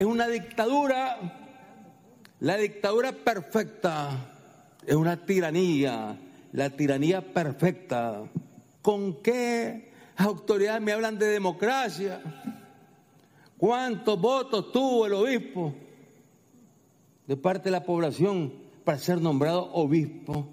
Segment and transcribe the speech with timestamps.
[0.00, 1.18] Es una dictadura,
[2.38, 4.30] la dictadura perfecta,
[4.86, 6.16] es una tiranía,
[6.52, 8.22] la tiranía perfecta.
[8.80, 12.22] ¿Con qué autoridades me hablan de democracia?
[13.56, 15.74] ¿Cuántos votos tuvo el obispo
[17.26, 18.52] de parte de la población
[18.84, 20.46] para ser nombrado obispo?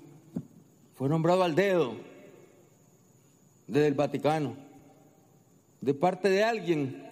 [0.95, 1.93] Fue nombrado al dedo
[3.67, 4.55] desde el Vaticano,
[5.81, 7.07] de parte de alguien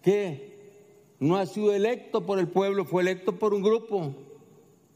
[0.00, 0.53] que
[1.18, 4.14] no ha sido electo por el pueblo, fue electo por un grupo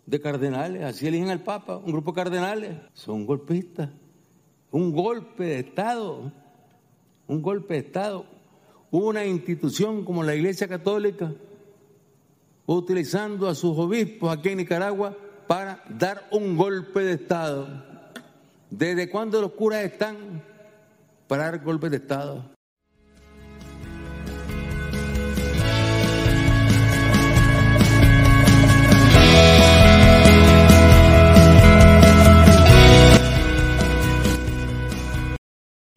[0.07, 3.91] de cardenales, así eligen al Papa, un grupo de cardenales, son golpistas,
[4.71, 6.33] un golpe de Estado,
[7.27, 8.25] un golpe de Estado,
[8.91, 11.33] una institución como la Iglesia Católica,
[12.67, 15.17] utilizando a sus obispos aquí en Nicaragua
[15.47, 17.85] para dar un golpe de Estado.
[18.71, 20.43] ¿Desde cuándo los curas están
[21.27, 22.58] para dar golpes de Estado?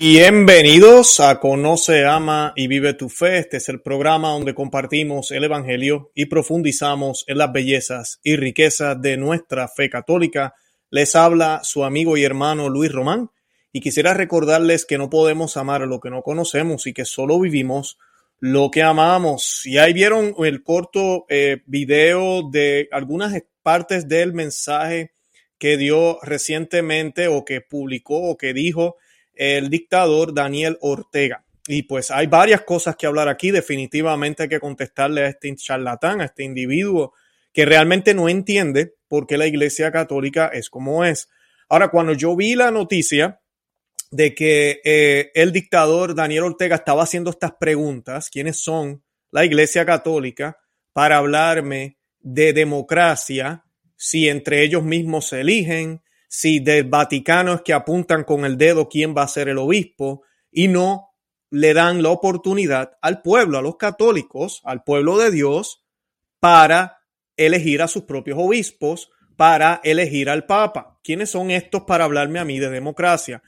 [0.04, 3.38] Bienvenidos a Conoce, Ama y Vive tu Fe.
[3.38, 9.00] Este es el programa donde compartimos el Evangelio y profundizamos en las bellezas y riquezas
[9.00, 10.56] de nuestra fe católica.
[10.90, 13.30] Les habla su amigo y hermano Luis Román
[13.72, 18.00] y quisiera recordarles que no podemos amar lo que no conocemos y que solo vivimos
[18.40, 19.68] lo que amamos.
[19.68, 25.12] Y ahí vieron el corto eh, video de algunas partes del mensaje
[25.60, 28.96] que dio recientemente o que publicó o que dijo
[29.42, 31.44] el dictador Daniel Ortega.
[31.66, 33.50] Y pues hay varias cosas que hablar aquí.
[33.50, 37.14] Definitivamente hay que contestarle a este charlatán, a este individuo
[37.52, 41.28] que realmente no entiende por qué la Iglesia Católica es como es.
[41.70, 43.42] Ahora, cuando yo vi la noticia
[44.12, 49.88] de que eh, el dictador Daniel Ortega estaba haciendo estas preguntas, ¿quiénes son la Iglesia
[49.88, 50.60] Católica?
[50.94, 56.04] Para hablarme de democracia, si entre ellos mismos se eligen,
[56.34, 60.24] si del Vaticano es que apuntan con el dedo quién va a ser el obispo
[60.50, 61.10] y no
[61.50, 65.84] le dan la oportunidad al pueblo, a los católicos, al pueblo de Dios,
[66.40, 67.02] para
[67.36, 71.02] elegir a sus propios obispos, para elegir al Papa.
[71.04, 73.44] ¿Quiénes son estos para hablarme a mí de democracia?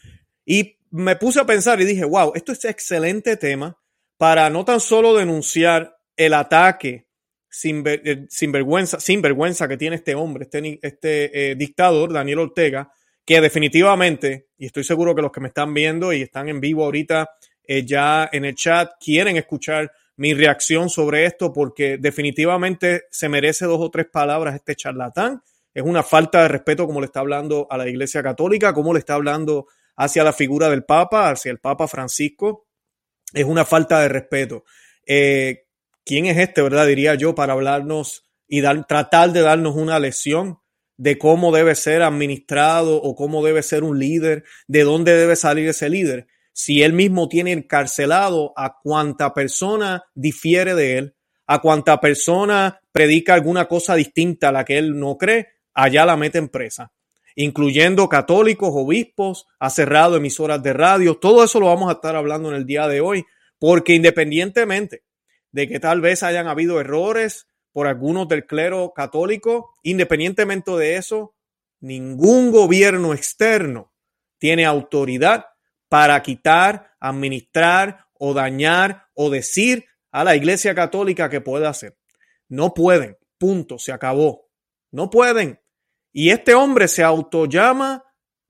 [0.46, 3.78] Y me puse a pensar y dije, wow, esto es excelente tema
[4.18, 7.08] para no tan solo denunciar el ataque
[7.54, 12.40] sin, eh, sin, vergüenza, sin vergüenza que tiene este hombre, este, este eh, dictador, Daniel
[12.40, 12.92] Ortega,
[13.24, 16.84] que definitivamente, y estoy seguro que los que me están viendo y están en vivo
[16.84, 17.30] ahorita
[17.64, 23.66] eh, ya en el chat, quieren escuchar mi reacción sobre esto porque definitivamente se merece
[23.66, 25.44] dos o tres palabras este charlatán.
[25.76, 29.00] Es una falta de respeto como le está hablando a la Iglesia Católica, como le
[29.00, 32.66] está hablando hacia la figura del Papa, hacia el Papa Francisco.
[33.32, 34.66] Es una falta de respeto.
[36.06, 36.88] ¿Quién es este, verdad?
[36.88, 40.60] Diría yo, para hablarnos y tratar de darnos una lección
[40.98, 45.68] de cómo debe ser administrado o cómo debe ser un líder, de dónde debe salir
[45.68, 46.28] ese líder.
[46.54, 51.16] Si él mismo tiene encarcelado a cuanta persona difiere de él,
[51.48, 56.16] a cuanta persona predica alguna cosa distinta a la que él no cree, allá la
[56.16, 56.92] mete en presa,
[57.36, 62.50] incluyendo católicos, obispos, ha cerrado emisoras de radio, todo eso lo vamos a estar hablando
[62.50, 63.26] en el día de hoy,
[63.58, 65.03] porque independientemente
[65.54, 69.74] de que tal vez hayan habido errores por algunos del clero católico.
[69.84, 71.36] Independientemente de eso,
[71.80, 73.94] ningún gobierno externo
[74.38, 75.46] tiene autoridad
[75.88, 81.98] para quitar, administrar o dañar o decir a la Iglesia Católica que puede hacer.
[82.50, 83.18] No pueden.
[83.38, 83.80] Punto.
[83.80, 84.50] Se acabó.
[84.92, 85.62] No pueden.
[86.12, 88.04] Y este hombre se autollama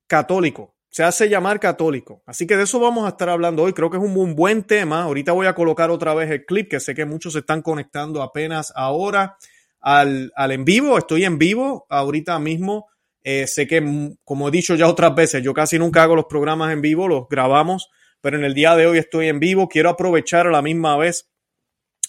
[0.06, 2.22] católico se hace llamar católico.
[2.24, 3.72] Así que de eso vamos a estar hablando hoy.
[3.72, 5.02] Creo que es un buen tema.
[5.02, 8.22] Ahorita voy a colocar otra vez el clip, que sé que muchos se están conectando
[8.22, 9.36] apenas ahora
[9.80, 10.96] al, en vivo.
[10.96, 12.86] Estoy en vivo ahorita mismo.
[13.24, 16.26] Eh, sé que, mm, como he dicho ya otras veces, yo casi nunca hago los
[16.26, 17.90] programas en vivo, los grabamos,
[18.20, 19.68] pero en el día de hoy estoy en vivo.
[19.68, 21.28] Quiero aprovechar a la misma vez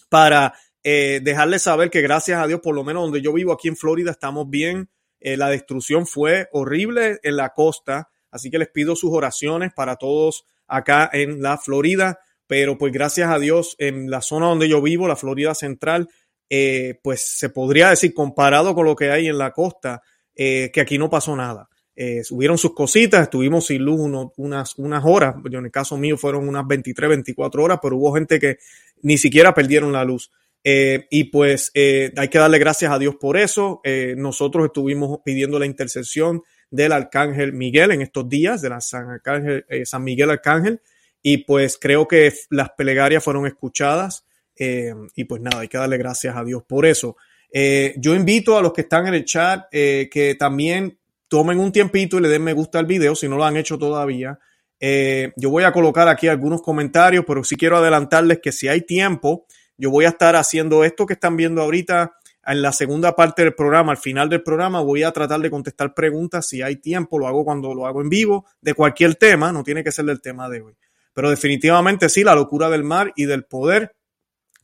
[0.10, 0.54] para
[0.84, 3.78] eh, dejarles saber que gracias a Dios, por lo menos donde yo vivo aquí en
[3.78, 4.92] Florida, estamos bien.
[5.20, 9.96] Eh, la destrucción fue horrible en la costa Así que les pido sus oraciones para
[9.96, 12.20] todos acá en la Florida.
[12.48, 16.10] Pero pues gracias a Dios, en la zona donde yo vivo, la Florida Central,
[16.50, 20.04] eh, pues se podría decir, comparado con lo que hay en la costa,
[20.36, 21.70] eh, que aquí no pasó nada.
[21.96, 24.02] Eh, subieron sus cositas, estuvimos sin luz
[24.36, 28.14] unas, unas horas, yo en el caso mío fueron unas 23, 24 horas, pero hubo
[28.14, 28.58] gente que
[29.02, 30.30] ni siquiera perdieron la luz.
[30.68, 33.82] y pues hay que darle gracias a Dios por eso.
[34.18, 36.42] nosotros estuvimos pidiendo la intercesión
[36.76, 40.82] del Arcángel Miguel en estos días, de la San, Arcángel, eh, San Miguel Arcángel,
[41.22, 44.26] y pues creo que las plegarias fueron escuchadas
[44.58, 47.18] y pues nada, hay que darle gracias a Dios por eso.
[47.98, 52.22] yo invito a los que están en el chat que también tomen un tiempito y
[52.22, 54.40] le den me gusta al video si no lo han hecho todavía.
[54.80, 59.46] yo voy a colocar aquí algunos comentarios, pero sí quiero adelantarles que si hay tiempo,
[59.78, 62.14] yo voy a estar haciendo esto que están viendo ahorita
[62.46, 65.94] en la segunda parte del programa, al final del programa, voy a tratar de contestar
[65.94, 69.64] preguntas si hay tiempo, lo hago cuando lo hago en vivo, de cualquier tema, no
[69.64, 70.78] tiene que ser del tema de hoy.
[71.14, 73.96] Pero definitivamente sí, la locura del mar y del poder,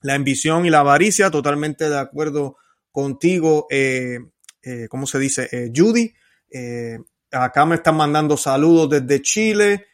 [0.02, 2.58] la ambición y la avaricia, totalmente de acuerdo
[2.92, 4.20] contigo, eh,
[4.62, 5.48] eh, ¿cómo se dice?
[5.52, 6.14] Eh, Judy.
[7.32, 9.88] acá me están mandando saludos desde Chile.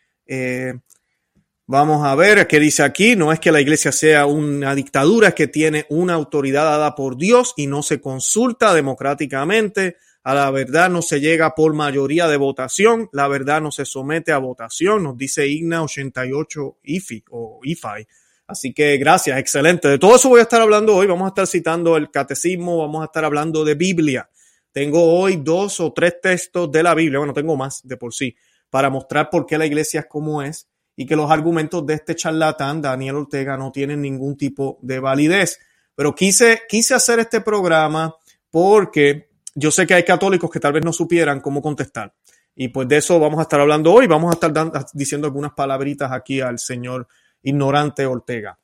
[1.70, 3.18] Vamos a ver qué dice aquí.
[3.18, 7.18] No es que la iglesia sea una dictadura, es que tiene una autoridad dada por
[7.18, 9.98] Dios y no se consulta democráticamente.
[10.24, 13.10] A la verdad no se llega por mayoría de votación.
[13.12, 18.08] La verdad no se somete a votación, nos dice Igna 88 IFI o IFI.
[18.48, 19.90] Así que gracias, excelente.
[19.90, 21.06] De todo eso voy a estar hablando hoy.
[21.06, 24.30] Vamos a estar citando el catecismo, vamos a estar hablando de Biblia.
[24.72, 28.34] Tengo hoy dos o tres textos de la Biblia, bueno, tengo más de por sí,
[28.70, 30.70] para mostrar por qué la iglesia es como es
[31.00, 35.60] y que los argumentos de este charlatán, Daniel Ortega, no tienen ningún tipo de validez.
[35.96, 38.16] Pero quise, quise hacer este programa
[38.50, 42.14] porque yo sé que hay católicos que tal vez no supieran cómo contestar.
[42.56, 44.08] Y pues de eso vamos a estar hablando hoy.
[44.08, 47.08] Vamos a estar diciendo algunas palabritas aquí al señor
[47.44, 48.58] ignorante Ortega.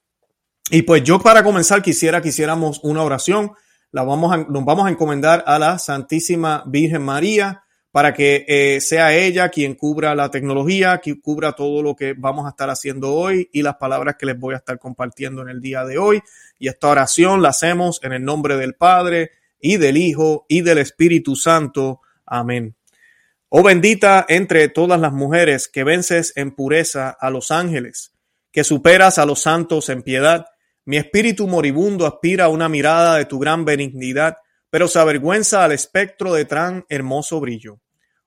[0.72, 3.52] Y pues yo para comenzar quisiera que hiciéramos una oración.
[3.92, 7.63] La vamos nos vamos a encomendar a la Santísima Virgen María
[7.94, 12.48] para que eh, sea ella quien cubra la tecnología, quien cubra todo lo que vamos
[12.48, 15.62] a estar haciendo hoy y las palabras que les voy a estar compartiendo en el
[15.62, 16.20] día de hoy.
[16.58, 19.30] Y esta oración la hacemos en el nombre del Padre
[19.60, 22.02] y del Hijo y del Espíritu Santo.
[22.26, 22.76] Amén.
[23.50, 28.12] Oh bendita entre todas las mujeres que vences en pureza a los ángeles,
[28.52, 30.48] que superas a los santos en piedad,
[30.86, 34.38] mi espíritu moribundo aspira a una mirada de tu gran benignidad,
[34.74, 37.80] pero se avergüenza al espectro de tan hermoso brillo.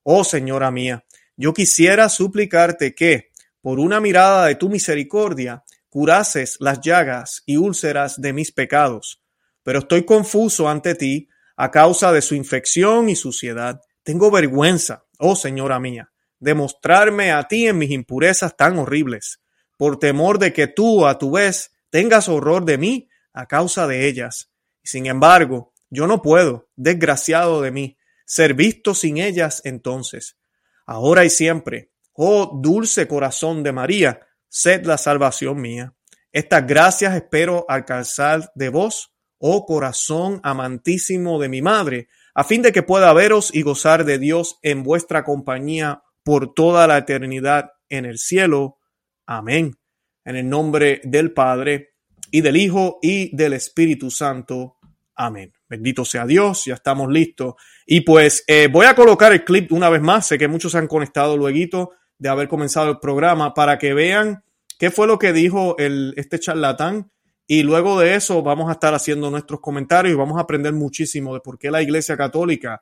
[0.04, 1.04] Oh Señora mía,
[1.36, 8.20] yo quisiera suplicarte que, por una mirada de tu misericordia, curases las llagas y úlceras
[8.20, 9.24] de mis pecados.
[9.64, 13.80] Pero estoy confuso ante ti a causa de su infección y suciedad.
[14.04, 19.40] Tengo vergüenza, oh Señora mía, de mostrarme a ti en mis impurezas tan horribles,
[19.76, 24.06] por temor de que tú, a tu vez, tengas horror de mí a causa de
[24.06, 24.52] ellas.
[24.84, 30.38] Sin embargo, yo no puedo, desgraciado de mí, ser visto sin ellas entonces.
[30.86, 35.94] Ahora y siempre, oh dulce corazón de María, sed la salvación mía.
[36.32, 42.72] Estas gracias espero alcanzar de vos, oh corazón amantísimo de mi madre, a fin de
[42.72, 48.04] que pueda veros y gozar de Dios en vuestra compañía por toda la eternidad en
[48.04, 48.78] el cielo.
[49.26, 49.78] Amén.
[50.24, 51.96] En el nombre del Padre,
[52.30, 54.76] y del Hijo, y del Espíritu Santo.
[55.14, 55.55] Amén.
[55.68, 57.54] Bendito sea Dios, ya estamos listos.
[57.86, 60.26] Y pues eh, voy a colocar el clip una vez más.
[60.26, 64.44] Sé que muchos se han conectado luego de haber comenzado el programa para que vean
[64.78, 67.10] qué fue lo que dijo el, este charlatán.
[67.48, 71.34] Y luego de eso vamos a estar haciendo nuestros comentarios y vamos a aprender muchísimo
[71.34, 72.80] de por qué la Iglesia Católica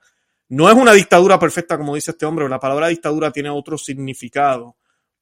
[0.49, 2.49] no es una dictadura perfecta, como dice este hombre.
[2.49, 4.77] La palabra dictadura tiene otro significado,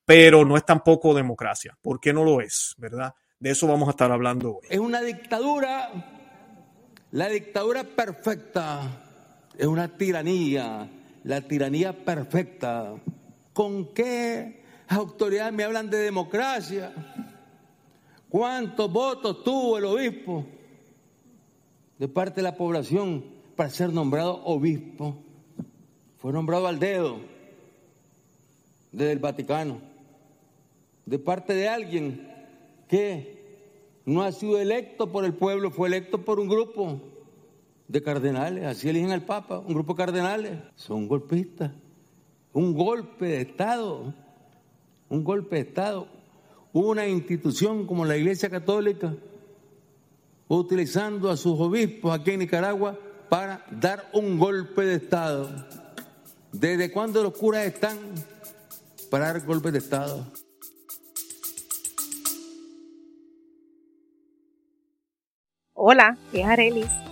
[0.04, 1.76] pero no es tampoco democracia.
[1.80, 2.74] ¿Por qué no lo es?
[2.76, 3.14] ¿Verdad?
[3.38, 4.66] De eso vamos a estar hablando hoy.
[4.68, 5.90] Es una dictadura
[7.12, 9.02] la dictadura perfecta
[9.56, 10.88] es una tiranía,
[11.24, 12.94] la tiranía perfecta.
[13.52, 16.92] ¿Con qué autoridad me hablan de democracia?
[18.30, 20.46] ¿Cuántos votos tuvo el obispo
[21.98, 23.24] de parte de la población
[23.56, 25.16] para ser nombrado obispo?
[26.16, 27.20] Fue nombrado al dedo
[28.90, 29.80] desde el Vaticano,
[31.04, 32.28] de parte de alguien
[32.88, 33.42] que
[34.04, 37.11] no ha sido electo por el pueblo, fue electo por un grupo
[37.88, 41.72] de cardenales, así eligen al Papa, un grupo de cardenales, son golpistas,
[42.52, 44.14] un golpe de Estado,
[45.08, 46.06] un golpe de Estado,
[46.72, 49.14] una institución como la Iglesia Católica,
[50.48, 52.98] utilizando a sus obispos aquí en Nicaragua
[53.28, 55.48] para dar un golpe de Estado.
[56.52, 57.98] ¿Desde cuándo los curas están
[59.10, 60.26] para dar golpes de Estado?
[65.74, 67.11] Hola, es Arelis.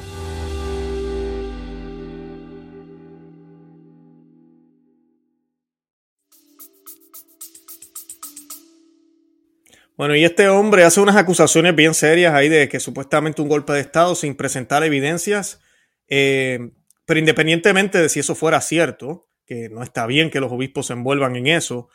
[10.01, 13.73] Bueno, y este hombre hace unas acusaciones bien serias ahí de que supuestamente un golpe
[13.73, 15.61] de Estado sin presentar evidencias,
[16.07, 16.71] eh,
[17.05, 20.93] pero independientemente de si eso fuera cierto, que no está bien que los obispos se
[20.93, 21.87] envuelvan en eso,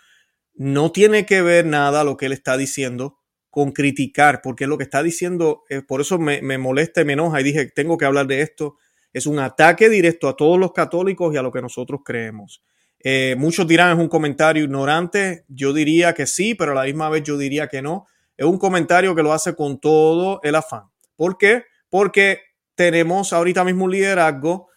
[0.54, 3.18] no tiene que ver nada lo que él está diciendo
[3.50, 7.14] con criticar, porque lo que está diciendo, eh, por eso me, me molesta y me
[7.14, 8.76] enoja y dije, tengo que hablar de esto,
[9.12, 12.62] es un ataque directo a todos los católicos y a lo que nosotros creemos.
[13.00, 17.08] Eh, muchos dirán es un comentario ignorante, yo diría que sí, pero a la misma
[17.08, 18.06] vez yo diría que no.
[18.36, 20.84] Es un comentario que lo hace con todo el afán.
[21.14, 21.64] ¿Por qué?
[21.88, 22.40] Porque
[22.74, 24.68] tenemos ahorita mismo un liderazgo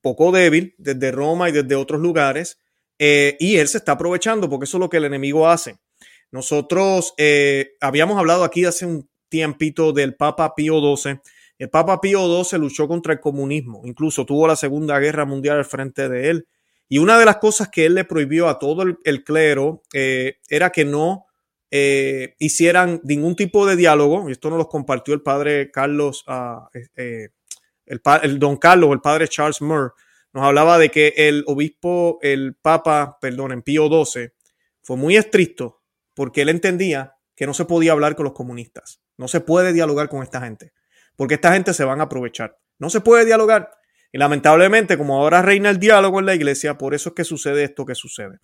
[0.00, 2.58] poco débil desde Roma y desde otros lugares
[2.98, 5.78] eh, y él se está aprovechando porque eso es lo que el enemigo hace.
[6.30, 11.20] Nosotros eh, habíamos hablado aquí hace un tiempito del Papa Pío XII.
[11.58, 15.64] El Papa Pío XII luchó contra el comunismo, incluso tuvo la Segunda Guerra Mundial al
[15.64, 16.48] frente de él.
[16.88, 20.70] Y una de las cosas que él le prohibió a todo el, clero eh, era
[20.70, 21.26] que no
[21.70, 24.28] eh, hicieran ningún tipo de diálogo.
[24.28, 26.66] Y esto nos lo compartió el padre Carlos, uh,
[27.84, 29.94] el, don Carlos, el padre Charles Murr.
[30.32, 34.30] Nos hablaba de que el obispo, el papa, perdón, en Pío XII,
[34.82, 35.82] fue muy estricto
[36.14, 39.00] porque él entendía que no se podía hablar con los comunistas.
[39.16, 40.72] No se puede dialogar con esta gente,
[41.16, 42.58] porque esta gente se van a aprovechar.
[42.78, 43.77] No se puede dialogar.
[44.12, 47.64] Y lamentablemente, como ahora reina el diálogo en la iglesia, por eso es que sucede
[47.64, 48.38] esto que sucede.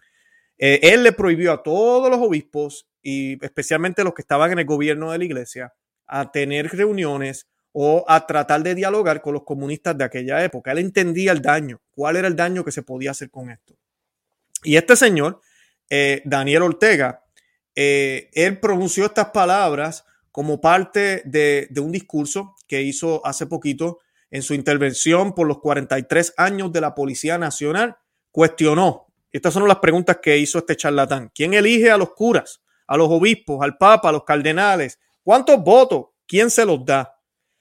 [0.59, 4.65] Eh, él le prohibió a todos los obispos y especialmente los que estaban en el
[4.67, 5.75] gobierno de la iglesia
[6.07, 10.71] a tener reuniones o a tratar de dialogar con los comunistas de aquella época.
[10.73, 13.75] Él entendía el daño, cuál era el daño que se podía hacer con esto.
[14.63, 15.41] Y este señor,
[15.91, 17.25] eh, Daniel Ortega,
[17.75, 23.99] eh, él pronunció estas palabras como parte de, un discurso que hizo hace poquito
[24.35, 27.99] en su intervención por los 43 años de la Policía Nacional.
[28.33, 32.97] Cuestionó, estas son las preguntas que hizo este charlatán, ¿quién elige a los curas, a
[32.97, 34.99] los obispos, al papa, a los cardenales?
[35.23, 36.07] ¿Cuántos votos?
[36.27, 37.15] ¿Quién se los da?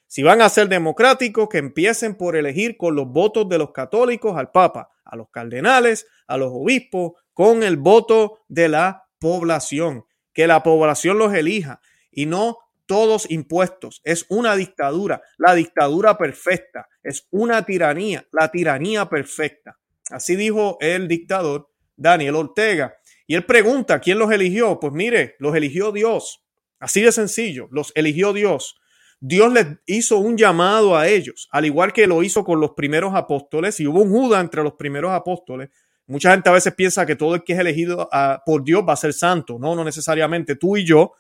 [0.08, 4.36] Si van a ser democráticos, que empiecen por elegir con los votos de los católicos
[4.36, 10.48] al papa, a los cardenales, a los obispos, con el voto de la población, que
[10.48, 14.02] la población los elija y no todos impuestos.
[14.04, 19.78] Es una dictadura, la dictadura perfecta, es una tiranía, la tiranía perfecta.
[20.10, 22.96] Así dijo el dictador Daniel Ortega.
[23.25, 24.80] Y él pregunta, ¿quién los eligió?
[24.80, 26.44] Pues mire, los eligió Dios.
[26.80, 28.75] Así de sencillo, los eligió Dios.
[29.22, 33.16] Dios les hizo un llamado a ellos, al igual que lo hizo con los primeros
[33.16, 35.70] apóstoles, y hubo un Judas entre los primeros apóstoles,
[36.06, 38.94] Mucha gente a veces piensa que todo el que es elegido ah, por Dios va
[38.94, 39.58] a ser santo.
[39.58, 40.56] No, no necesariamente.
[40.56, 41.13] Tú y yo,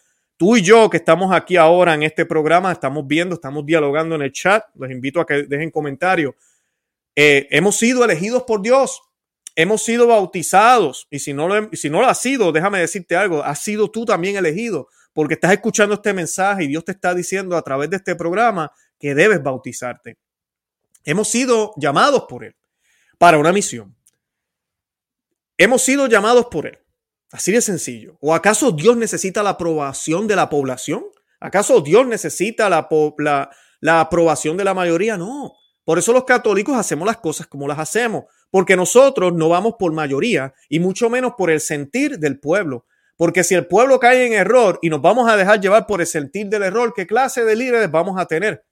[0.43, 4.23] tú y yo que estamos aquí ahora en este programa, estamos viendo, estamos dialogando en
[4.23, 4.65] el chat.
[4.75, 6.35] Les invito a que dejen comentarios.
[7.15, 9.01] Eh, hemos sido elegidos por Dios.
[9.55, 11.07] Hemos sido bautizados.
[11.09, 13.41] Y si no, lo, si no lo has sido, déjame decirte algo.
[13.41, 17.55] Has sido tú también elegido porque estás escuchando este mensaje y Dios te está diciendo
[17.55, 18.69] a través de este programa
[18.99, 20.17] que debes bautizarte.
[21.05, 22.53] Hemos sido llamados por Él
[23.17, 23.95] para una misión.
[25.57, 26.82] Hemos sido llamados por Él.
[27.33, 28.15] Así de sencillo.
[28.21, 31.03] ¿O acaso Dios necesita la aprobación de la población?
[31.39, 35.17] ¿Acaso Dios necesita la, aprobación de la mayoría?
[35.17, 35.53] No.
[35.83, 39.91] Por eso los católicos hacemos las cosas como las hacemos, porque nosotros no vamos por
[39.93, 42.85] mayoría y mucho menos por el sentir del pueblo.
[43.17, 46.07] Porque si el pueblo cae en error y nos vamos a dejar llevar por el
[46.07, 48.63] sentir del error, ¿qué clase de líderes vamos a tener?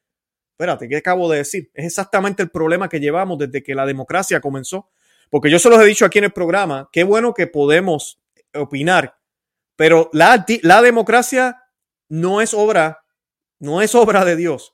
[0.51, 1.71] Espérate, ¿qué acabo de decir?
[1.73, 4.91] Es exactamente el problema que llevamos desde que la democracia comenzó.
[5.31, 8.21] Porque yo se los he dicho aquí en el programa, qué bueno que podemos
[8.53, 9.17] opinar,
[9.75, 11.63] pero la, la democracia
[12.09, 13.05] no es obra,
[13.59, 14.73] no es obra de Dios.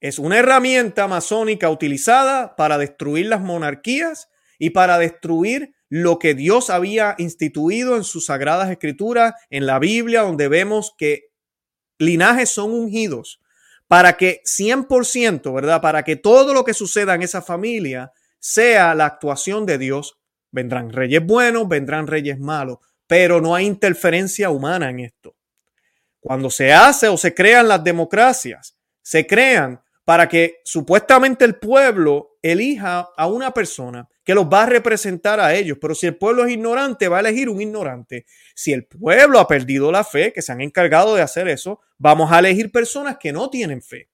[0.00, 6.70] Es una herramienta masónica utilizada para destruir las monarquías y para destruir lo que Dios
[6.70, 11.30] había instituido en sus sagradas escrituras, en la Biblia, donde vemos que
[11.98, 13.40] linajes son ungidos
[13.88, 15.80] para que 100%, ¿verdad?
[15.80, 20.18] Para que todo lo que suceda en esa familia sea la actuación de Dios,
[20.50, 25.36] vendrán reyes buenos, vendrán reyes malos, pero no hay interferencia humana en esto.
[26.20, 32.38] Cuando se hace o se crean las democracias, se crean para que supuestamente el pueblo
[32.42, 35.78] elija a una persona que los va a representar a ellos.
[35.80, 38.26] Pero si el pueblo es ignorante, va a elegir un ignorante.
[38.54, 42.32] Si el pueblo ha perdido la fe, que se han encargado de hacer eso, vamos
[42.32, 44.08] a elegir personas que no tienen fe.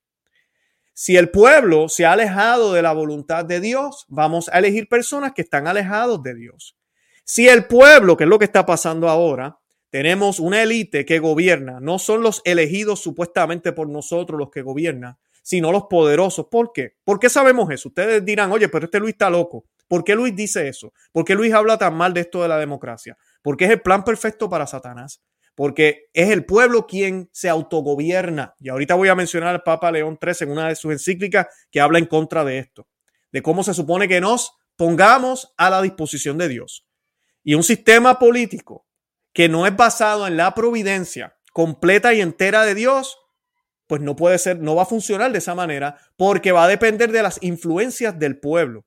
[0.95, 5.33] Si el pueblo se ha alejado de la voluntad de Dios, vamos a elegir personas
[5.33, 6.77] que están alejados de Dios.
[7.25, 9.59] Si el pueblo, que es lo que está pasando ahora,
[9.91, 15.19] tenemos una élite que gobierna, no son los elegidos supuestamente por nosotros los que gobiernan,
[15.43, 16.47] sino los poderosos.
[16.51, 16.95] ¿Por qué?
[17.05, 17.89] ¿Por qué sabemos eso?
[17.89, 19.67] Ustedes dirán, oye, pero este Luis está loco.
[19.89, 20.93] ¿Por qué Luis dice eso?
[21.13, 23.19] ¿Por qué Luis habla tan mal de esto de la democracia?
[23.43, 25.21] Porque es el plan perfecto para Satanás
[25.55, 28.55] porque es el pueblo quien se autogobierna.
[28.59, 31.81] Y ahorita voy a mencionar al Papa León XIII en una de sus encíclicas que
[31.81, 32.89] habla en contra de esto,
[33.31, 36.87] de cómo se supone que nos pongamos a la disposición de Dios.
[37.45, 38.87] Y un sistema político
[39.33, 43.19] que no es basado en la providencia completa y entera de Dios,
[43.87, 47.13] pues no puede ser, no va a funcionar de esa manera porque va a depender
[47.13, 48.87] de las influencias del pueblo.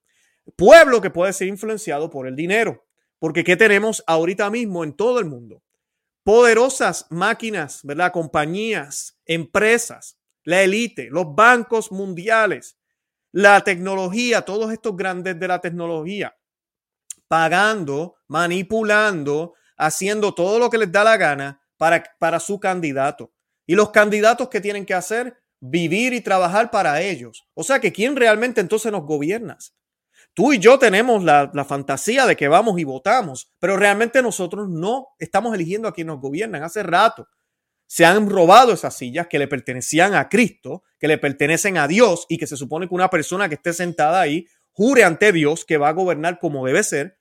[0.56, 2.86] Pueblo que puede ser influenciado por el dinero.
[3.20, 5.64] Porque ¿qué tenemos ahorita mismo en todo el mundo?
[6.24, 8.12] Poderosas máquinas, ¿verdad?
[8.12, 12.78] Compañías, empresas, la élite, los bancos mundiales,
[13.32, 16.36] la tecnología, todos estos grandes de la tecnología,
[17.28, 23.34] pagando, manipulando, haciendo todo lo que les da la gana para, para su candidato.
[23.66, 27.48] Y los candidatos que tienen que hacer, vivir y trabajar para ellos.
[27.54, 29.58] O sea que ¿quién realmente entonces nos gobierna?
[30.34, 34.70] Tú y yo tenemos la, la, fantasía de que vamos y votamos, pero realmente nosotros
[34.70, 36.64] no estamos eligiendo a quien nos gobiernan.
[36.64, 37.28] Hace rato
[37.88, 42.26] se han robado esas sillas que le pertenecían a Cristo, que le pertenecen a Dios
[42.30, 45.78] y que se supone que una persona que esté sentada ahí jure ante Dios que
[45.78, 47.18] va a gobernar como debe ser,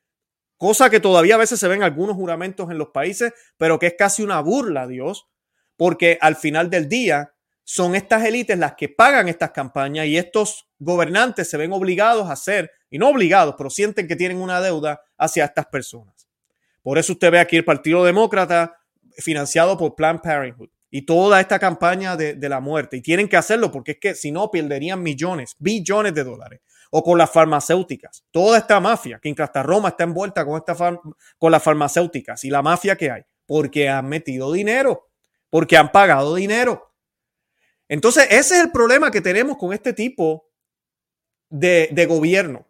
[0.57, 3.95] cosa que todavía a veces se ven algunos juramentos en los países, pero que es
[3.97, 5.29] casi una burla a Dios,
[5.77, 7.33] porque al final del día
[7.63, 12.33] son estas élites las que pagan estas campañas y estos gobernantes se ven obligados a
[12.33, 16.29] hacer, y no obligados, pero sienten que tienen una deuda hacia estas personas.
[16.83, 18.77] Por eso usted ve aquí el Partido Demócrata
[19.19, 22.97] financiado por Planned Parenthood y toda esta campaña de, de la muerte.
[22.97, 26.61] Y tienen que hacerlo porque es que si no perderían millones, billones de dólares
[26.97, 28.25] o con las farmacéuticas.
[28.31, 30.77] Toda esta mafia, que hasta Roma está envuelta con, esta
[31.39, 35.09] con las farmacéuticas y la mafia que hay, porque han metido dinero,
[35.51, 36.95] porque han pagado dinero.
[37.89, 40.47] Entonces, ese es el problema que tenemos con este tipo
[41.51, 42.69] de, de gobierno.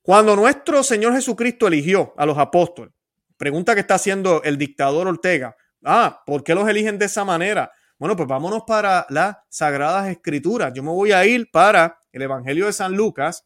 [0.00, 2.94] Cuando nuestro Señor Jesucristo eligió a los apóstoles,
[3.36, 7.70] pregunta que está haciendo el dictador Ortega, ah, ¿por qué los eligen de esa manera?
[7.98, 10.72] Bueno, pues vámonos para las Sagradas Escrituras.
[10.72, 13.44] Yo me voy a ir para el Evangelio de San Lucas,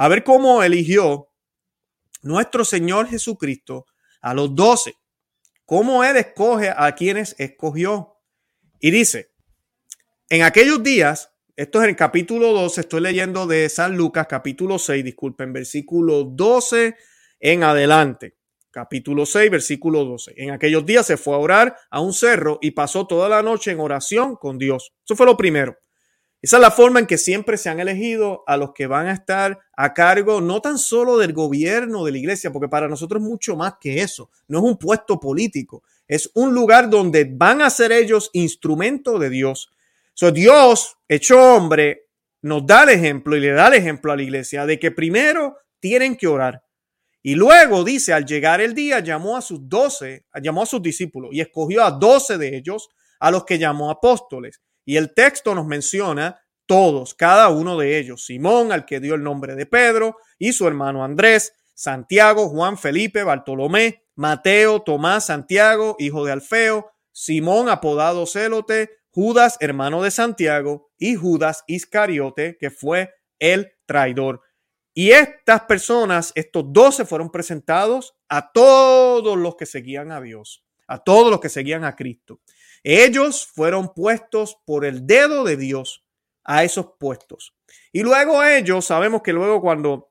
[0.00, 1.28] a ver cómo eligió
[2.22, 3.84] nuestro Señor Jesucristo
[4.22, 4.94] a los doce.
[5.66, 8.14] Cómo Él escoge a quienes escogió.
[8.78, 9.32] Y dice,
[10.30, 14.78] en aquellos días, esto es en el capítulo 12, estoy leyendo de San Lucas, capítulo
[14.78, 16.96] 6, disculpen, versículo 12
[17.38, 18.38] en adelante.
[18.70, 20.32] Capítulo 6, versículo 12.
[20.38, 23.72] En aquellos días se fue a orar a un cerro y pasó toda la noche
[23.72, 24.94] en oración con Dios.
[25.04, 25.76] Eso fue lo primero.
[26.42, 29.12] Esa es la forma en que siempre se han elegido a los que van a
[29.12, 33.28] estar a cargo no tan solo del gobierno de la iglesia, porque para nosotros es
[33.28, 34.30] mucho más que eso.
[34.48, 39.28] No es un puesto político, es un lugar donde van a ser ellos instrumento de
[39.28, 39.70] Dios.
[40.14, 42.06] So, Dios, hecho hombre,
[42.40, 45.58] nos da el ejemplo y le da el ejemplo a la iglesia de que primero
[45.78, 46.64] tienen que orar.
[47.22, 51.32] Y luego dice, al llegar el día, llamó a sus doce, llamó a sus discípulos
[51.34, 55.66] y escogió a doce de ellos, a los que llamó apóstoles y el texto nos
[55.66, 58.24] menciona todos, cada uno de ellos.
[58.24, 63.22] Simón, al que dio el nombre de Pedro, y su hermano Andrés, Santiago, Juan, Felipe,
[63.24, 71.16] Bartolomé, Mateo, Tomás, Santiago, hijo de Alfeo, Simón, apodado Célote, Judas, hermano de Santiago, y
[71.16, 74.42] Judas Iscariote, que fue el traidor.
[74.94, 80.98] Y estas personas, estos doce, fueron presentados a todos los que seguían a Dios, a
[80.98, 82.40] todos los que seguían a Cristo.
[82.82, 86.04] Ellos fueron puestos por el dedo de Dios
[86.44, 87.54] a esos puestos.
[87.92, 90.10] Y luego ellos, sabemos que luego cuando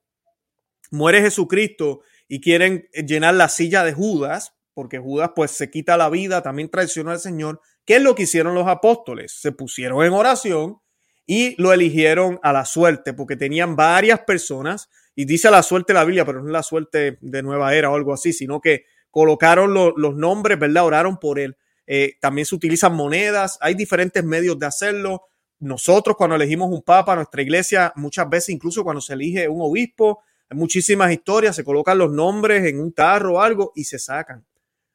[0.92, 6.10] muere Jesucristo y quieren llenar la silla de Judas, porque Judas pues se quita la
[6.10, 9.34] vida, también traicionó al Señor, ¿qué es lo que hicieron los apóstoles?
[9.34, 10.80] Se pusieron en oración
[11.26, 16.06] y lo eligieron a la suerte, porque tenían varias personas, y dice la suerte la
[16.06, 19.74] Biblia, pero no es la suerte de nueva era o algo así, sino que colocaron
[19.74, 20.86] los nombres, ¿verdad?
[20.86, 21.58] Oraron por él.
[21.92, 25.24] Eh, también se utilizan monedas, hay diferentes medios de hacerlo.
[25.58, 30.22] Nosotros cuando elegimos un papa, nuestra iglesia, muchas veces incluso cuando se elige un obispo,
[30.48, 34.46] hay muchísimas historias, se colocan los nombres en un tarro o algo y se sacan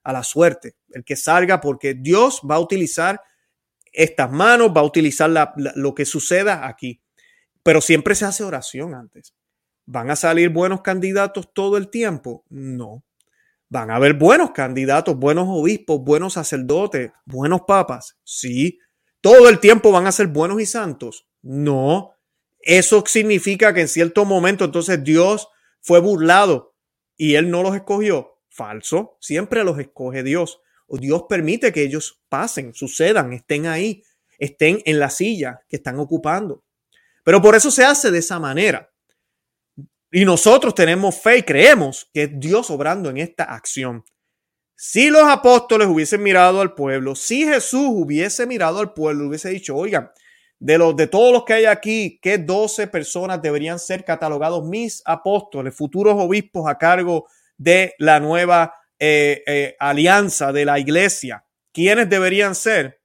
[0.04, 3.20] a la suerte, el que salga, porque Dios va a utilizar
[3.92, 7.00] estas manos, va a utilizar lo que suceda aquí.
[7.64, 9.34] Pero siempre se hace oración antes.
[9.84, 12.44] ¿Van a salir buenos candidatos todo el tiempo?
[12.50, 13.02] No.
[13.68, 18.18] Van a haber buenos candidatos, buenos obispos, buenos sacerdotes, buenos papas.
[18.24, 18.78] Sí.
[19.20, 21.26] ¿Todo el tiempo van a ser buenos y santos?
[21.42, 22.12] No.
[22.60, 25.48] Eso significa que en cierto momento entonces Dios
[25.80, 26.74] fue burlado
[27.16, 28.38] y él no los escogió.
[28.48, 29.16] Falso.
[29.20, 30.60] Siempre los escoge Dios.
[30.86, 34.02] O Dios permite que ellos pasen, sucedan, estén ahí,
[34.38, 36.62] estén en la silla que están ocupando.
[37.24, 38.93] Pero por eso se hace de esa manera.
[40.16, 44.04] Y nosotros tenemos fe y creemos que es Dios obrando en esta acción.
[44.76, 49.74] Si los apóstoles hubiesen mirado al pueblo, si Jesús hubiese mirado al pueblo, hubiese dicho,
[49.74, 50.12] oigan,
[50.60, 55.02] de los de todos los que hay aquí, ¿qué 12 personas deberían ser catalogados mis
[55.04, 61.44] apóstoles, futuros obispos a cargo de la nueva eh, eh, alianza de la iglesia?
[61.72, 63.00] ¿Quiénes deberían ser?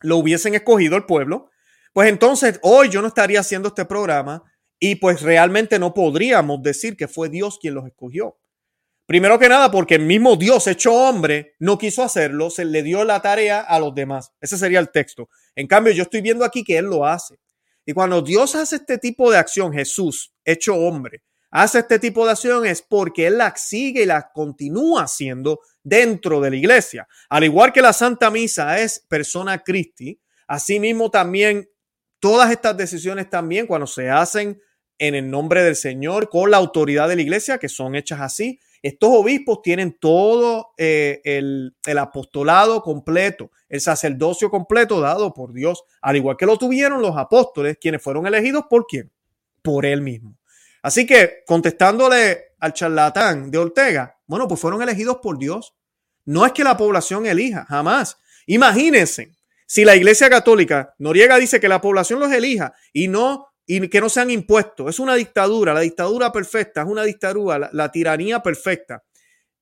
[0.00, 1.50] Lo hubiesen escogido el pueblo.
[1.92, 4.49] Pues entonces hoy yo no estaría haciendo este programa
[4.80, 8.38] y pues realmente no podríamos decir que fue Dios quien los escogió.
[9.06, 13.04] Primero que nada, porque el mismo Dios hecho hombre no quiso hacerlo, se le dio
[13.04, 14.32] la tarea a los demás.
[14.40, 15.28] Ese sería el texto.
[15.54, 17.38] En cambio, yo estoy viendo aquí que Él lo hace.
[17.84, 22.32] Y cuando Dios hace este tipo de acción, Jesús, hecho hombre, hace este tipo de
[22.32, 27.08] acción es porque Él la sigue y la continúa haciendo dentro de la iglesia.
[27.28, 31.68] Al igual que la Santa Misa es persona Christi, asimismo también
[32.20, 34.60] todas estas decisiones también cuando se hacen
[35.00, 38.60] en el nombre del Señor, con la autoridad de la iglesia, que son hechas así,
[38.82, 46.16] estos obispos tienen todo eh, el, apostolado completo, el sacerdocio completo dado por Dios, al
[46.16, 49.10] igual que lo tuvieron los apóstoles, quienes fueron elegidos por quién?
[49.62, 50.36] Por él mismo.
[50.82, 55.74] Así que contestándole al charlatán de Ortega, bueno, pues fueron elegidos por Dios.
[56.26, 58.18] No es que la población elija, jamás.
[58.46, 59.32] Imagínense,
[59.66, 64.00] si la Iglesia Católica, Noriega dice que la población los elija y no y que
[64.00, 64.90] no sean impuestos.
[64.90, 69.04] Es una dictadura, la dictadura perfecta, es una dictadura, la, tiranía perfecta.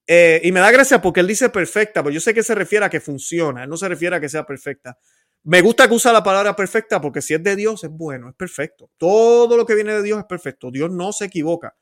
[0.07, 2.87] Eh, y me da gracia porque él dice perfecta, pero yo sé que se refiere
[2.87, 4.97] a que funciona, él no se refiere a que sea perfecta.
[5.45, 8.35] Me gusta que usa la palabra perfecta porque si es de Dios es bueno, es
[8.35, 8.91] perfecto.
[8.97, 10.71] Todo lo que viene de Dios es perfecto.
[10.71, 11.77] Dios no se equivoca.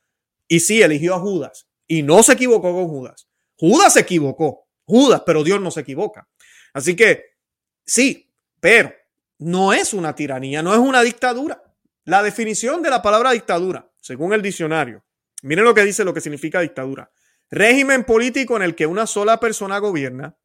[0.48, 3.28] Y sí, eligió a Judas y no se equivocó con Judas.
[3.56, 6.28] Judas se equivocó, Judas, pero Dios no se equivoca.
[6.74, 7.22] Así que
[7.84, 8.92] sí, pero
[9.38, 11.62] no es una tiranía, no es una dictadura.
[12.06, 15.04] La definición de la palabra dictadura, según el diccionario,
[15.42, 17.10] miren lo que dice lo que significa dictadura.
[17.50, 20.38] Régimen político en el que una sola persona gobierna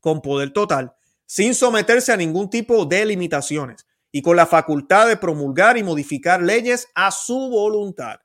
[0.00, 5.16] con poder total, sin someterse a ningún tipo de limitaciones y con la facultad de
[5.16, 8.18] promulgar y modificar leyes a su voluntad.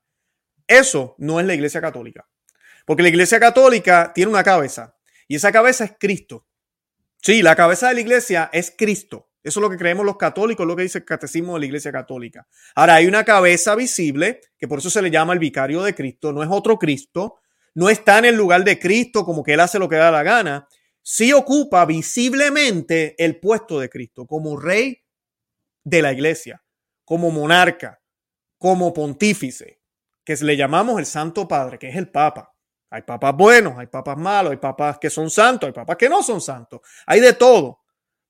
[0.66, 2.28] Eso no es la Iglesia Católica.
[2.88, 6.48] Porque la Iglesia Católica tiene una cabeza y esa cabeza es Cristo.
[7.22, 9.30] Sí, la cabeza de la Iglesia es Cristo.
[9.44, 11.92] Eso es lo que creemos los católicos, lo que dice el catecismo de la Iglesia
[11.92, 12.48] Católica.
[12.76, 16.32] Ahora, hay una cabeza visible, que por eso se le llama el vicario de Cristo,
[16.32, 17.42] no es otro Cristo,
[17.76, 20.24] no está en el lugar de Cristo como que él hace lo que da la
[20.24, 20.68] gana,
[21.02, 25.04] sí ocupa visiblemente el puesto de Cristo como rey
[25.84, 26.64] de la Iglesia,
[27.04, 28.02] como monarca,
[28.58, 29.82] como pontífice,
[30.24, 32.54] que le llamamos el Santo Padre, que es el Papa.
[32.90, 36.22] Hay papas buenos, hay papas malos, hay papas que son santos, hay papas que no
[36.22, 37.83] son santos, hay de todo.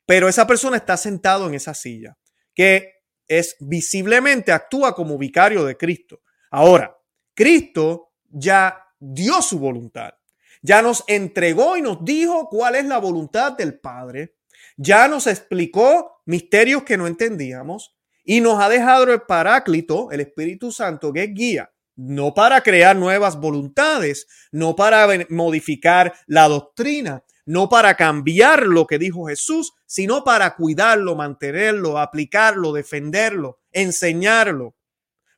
[0.06, 2.18] Pero esa persona está sentado en esa silla,
[2.54, 6.22] que es visiblemente actúa como vicario de Cristo.
[6.52, 6.96] Ahora,
[7.34, 10.14] Cristo ya dio su voluntad.
[10.62, 14.36] Ya nos entregó y nos dijo cuál es la voluntad del Padre.
[14.78, 20.72] Ya nos explicó misterios que no entendíamos y nos ha dejado el Paráclito, el Espíritu
[20.72, 27.68] Santo, que es guía, no para crear nuevas voluntades, no para modificar la doctrina, no
[27.68, 34.76] para cambiar lo que dijo Jesús, sino para cuidarlo, mantenerlo, aplicarlo, defenderlo, enseñarlo,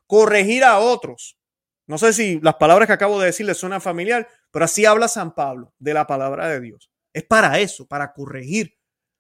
[0.07, 1.37] corregir a otros.
[1.87, 5.09] No sé si las palabras que acabo de decir les suenan familiar, pero así habla
[5.09, 6.89] San Pablo de la palabra de Dios.
[7.11, 8.77] Es para eso, para corregir,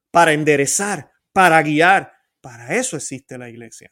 [0.09, 2.13] para enderezar, para guiar.
[2.39, 3.91] Para eso existe la iglesia.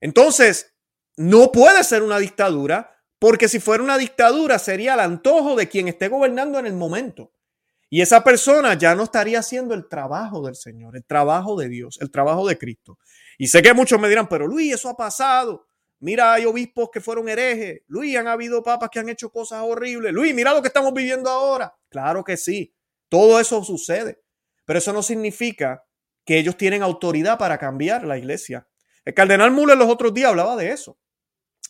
[0.00, 0.74] Entonces,
[1.18, 5.88] no puede ser una dictadura, porque si fuera una dictadura sería el antojo de quien
[5.88, 7.34] esté gobernando en el momento.
[7.94, 11.96] Y esa persona ya no estaría haciendo el trabajo del Señor, el trabajo de Dios,
[12.00, 12.98] el trabajo de Cristo.
[13.38, 15.68] Y sé que muchos me dirán, pero Luis, eso ha pasado.
[16.00, 17.82] Mira, hay obispos que fueron herejes.
[17.86, 20.12] Luis, han habido papas que han hecho cosas horribles.
[20.12, 21.72] Luis, mira lo que estamos viviendo ahora.
[21.88, 22.74] Claro que sí,
[23.08, 24.20] todo eso sucede.
[24.64, 25.84] Pero eso no significa
[26.24, 28.66] que ellos tienen autoridad para cambiar la iglesia.
[29.04, 30.98] El cardenal Müller los otros días hablaba de eso.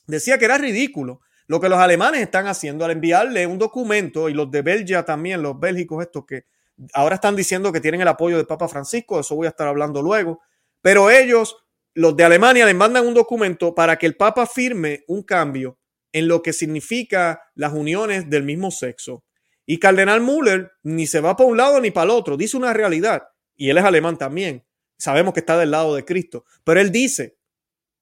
[0.06, 4.34] Decía que era ridículo lo que los alemanes están haciendo al enviarle un documento y
[4.34, 6.46] los de Bélgica también, los bélgicos estos que
[6.92, 10.02] ahora están diciendo que tienen el apoyo del Papa Francisco, eso voy a estar hablando
[10.02, 10.40] luego,
[10.80, 11.56] pero ellos,
[11.94, 15.78] los de Alemania, les mandan un documento para que el Papa firme un cambio
[16.12, 19.24] en lo que significa las uniones del mismo sexo.
[19.66, 22.72] Y Cardenal Müller ni se va para un lado ni para el otro, dice una
[22.72, 23.22] realidad,
[23.56, 24.64] y él es alemán también,
[24.98, 27.38] sabemos que está del lado de Cristo, pero él dice,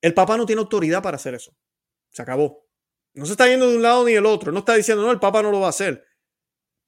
[0.01, 1.55] el Papa no tiene autoridad para hacer eso,
[2.11, 2.67] se acabó.
[3.15, 4.53] No se está yendo de un lado ni del otro.
[4.53, 6.05] No está diciendo, no, el Papa no lo va a hacer.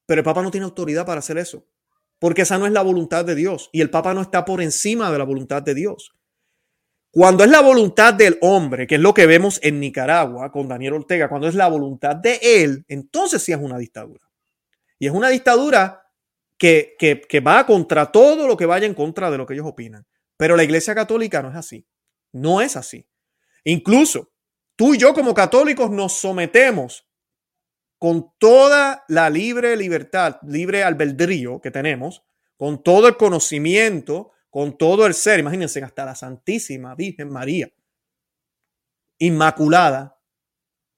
[0.07, 1.67] Pero el Papa no tiene autoridad para hacer eso.
[2.19, 3.69] Porque esa no es la voluntad de Dios.
[3.73, 6.15] Y el Papa no está por encima de la voluntad de Dios.
[7.11, 10.95] Cuando es la voluntad del hombre, que es lo que vemos en Nicaragua con Daniel
[10.95, 14.29] Ortega, cuando es la voluntad de él, entonces sí es una dictadura.
[14.99, 16.11] Y es una dictadura
[16.59, 19.67] que, que, que va contra todo lo que vaya en contra de lo que ellos
[19.67, 20.07] opinan.
[20.37, 21.87] Pero la Iglesia Católica no es así.
[22.33, 23.07] No es así.
[23.63, 24.34] Incluso
[24.77, 27.07] tú y yo como católicos nos sometemos
[27.99, 32.23] con toda la libre libertad, libre albedrío que tenemos,
[32.57, 35.41] con todo el conocimiento, con todo el ser.
[35.41, 37.73] Imagínense, hasta la Santísima Virgen María,
[39.19, 40.21] Inmaculada,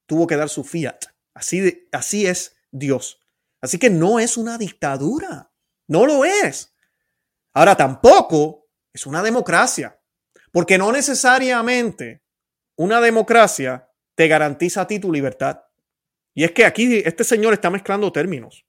[0.07, 1.05] tuvo que dar su fiat.
[1.35, 3.21] Así, de, así es Dios.
[3.61, 5.53] Así que no es una dictadura.
[5.87, 6.75] No lo es.
[7.53, 10.01] Ahora tampoco es una democracia.
[10.51, 12.26] Porque no necesariamente
[12.77, 15.62] una democracia te garantiza a ti tu libertad.
[16.35, 18.67] Y es que aquí este señor está mezclando términos,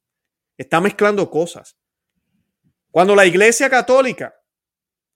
[0.58, 1.78] está mezclando cosas.
[2.92, 4.36] Cuando la iglesia católica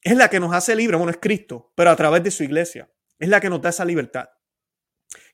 [0.01, 2.91] es la que nos hace libre, bueno, es Cristo, pero a través de su iglesia,
[3.17, 4.29] es la que nos da esa libertad.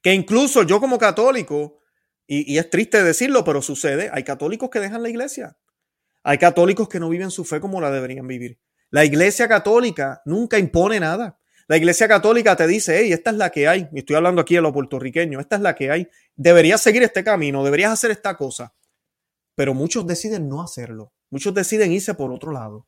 [0.01, 1.81] Que incluso yo como católico,
[2.27, 5.57] y, y es triste decirlo, pero sucede, hay católicos que dejan la iglesia.
[6.23, 8.59] Hay católicos que no viven su fe como la deberían vivir.
[8.89, 11.36] La iglesia católica nunca impone nada.
[11.67, 13.89] La iglesia católica te dice, hey, esta es la que hay.
[13.91, 16.07] Y estoy hablando aquí de los puertorriqueños, esta es la que hay.
[16.35, 18.73] Deberías seguir este camino, deberías hacer esta cosa.
[19.55, 21.13] Pero muchos deciden no hacerlo.
[21.29, 22.87] Muchos deciden irse por otro lado.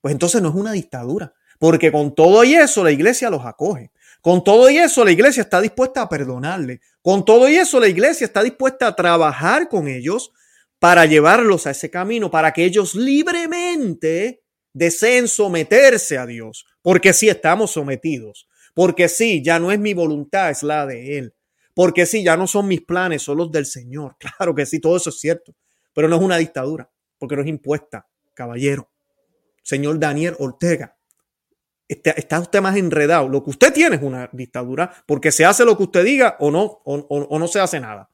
[0.00, 1.34] Pues entonces no es una dictadura.
[1.58, 3.90] Porque con todo y eso la iglesia los acoge.
[4.20, 6.80] Con todo y eso la iglesia está dispuesta a perdonarle.
[7.02, 10.32] Con todo y eso la iglesia está dispuesta a trabajar con ellos
[10.78, 17.28] para llevarlos a ese camino, para que ellos libremente deseen someterse a Dios, porque sí
[17.28, 21.34] estamos sometidos, porque sí, ya no es mi voluntad, es la de Él,
[21.74, 24.14] porque sí, ya no son mis planes, son los del Señor.
[24.38, 25.52] Claro que sí, todo eso es cierto,
[25.92, 28.88] pero no es una dictadura, porque no es impuesta, caballero.
[29.64, 30.96] Señor Daniel Ortega,
[31.88, 33.28] está, usted más enredado.
[33.28, 36.52] Lo que usted tiene es una dictadura, porque se hace lo que usted diga o
[36.52, 38.10] no, o, no se hace nada.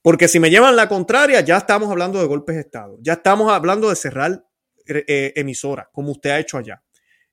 [0.00, 3.52] Porque si me llevan la contraria, ya estamos hablando de golpes de Estado, ya estamos
[3.52, 4.42] hablando de cerrar
[4.86, 6.82] eh, emisora, como usted ha hecho allá.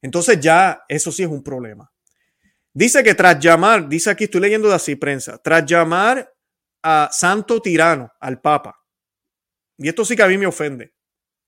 [0.02, 1.92] Entonces ya eso sí es un problema.
[2.74, 6.34] Dice que tras llamar, dice aquí, estoy leyendo de así prensa, tras llamar
[6.84, 8.84] a santo tirano, al papa,
[9.78, 10.94] y esto sí que a mí me ofende,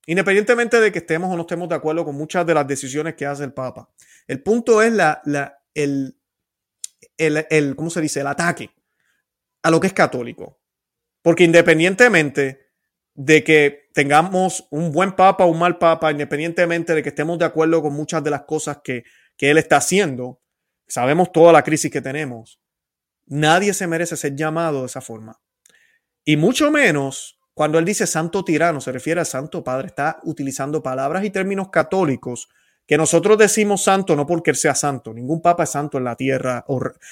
[0.06, 3.26] independientemente de que estemos o no estemos de acuerdo con muchas de las decisiones que
[3.26, 3.88] hace el papa,
[4.26, 6.16] el punto es la, la, el,
[7.16, 8.20] el, el, ¿cómo se dice?
[8.20, 8.70] El ataque
[9.62, 10.60] a lo que es católico.
[11.22, 12.69] Porque independientemente
[13.14, 17.44] de que tengamos un buen papa o un mal papa, independientemente de que estemos de
[17.44, 19.04] acuerdo con muchas de las cosas que,
[19.36, 20.40] que él está haciendo,
[20.86, 22.60] sabemos toda la crisis que tenemos,
[23.26, 25.40] nadie se merece ser llamado de esa forma.
[26.24, 30.82] Y mucho menos cuando él dice santo tirano, se refiere al santo padre, está utilizando
[30.82, 32.48] palabras y términos católicos
[32.86, 36.16] que nosotros decimos santo no porque él sea santo, ningún papa es santo en la
[36.16, 36.64] tierra,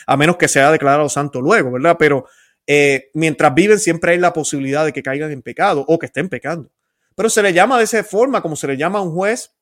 [0.07, 1.97] a menos que sea declarado santo luego, ¿verdad?
[1.99, 2.27] Pero
[2.71, 6.29] eh, mientras viven siempre hay la posibilidad de que caigan en pecado o que estén
[6.29, 6.71] pecando.
[7.15, 9.55] Pero se le llama de esa forma, como se le llama a un juez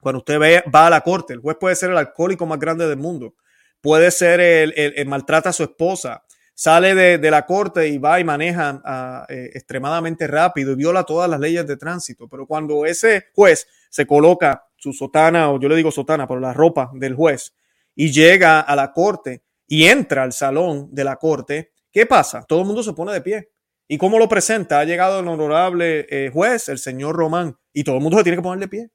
[0.00, 0.38] cuando usted
[0.72, 1.32] va a la corte.
[1.32, 3.34] El juez puede ser el alcohólico más grande del mundo,
[3.80, 8.24] puede ser el, el, maltrata a su esposa, sale de, la corte y va y
[8.24, 12.28] maneja uh, eh, extremadamente rápido y viola todas las leyes de tránsito.
[12.28, 16.52] Pero cuando ese juez se coloca su sotana, o yo le digo sotana, pero la
[16.52, 17.54] ropa del juez,
[17.94, 22.44] y llega a la corte y entra al salón de la corte, ¿Qué pasa?
[22.46, 23.48] Todo el mundo se pone de pie.
[23.88, 24.80] ¿Y cómo lo presenta?
[24.80, 28.36] Ha llegado el honorable eh, juez, el señor Román, y todo el mundo se tiene
[28.36, 28.90] que poner de pie.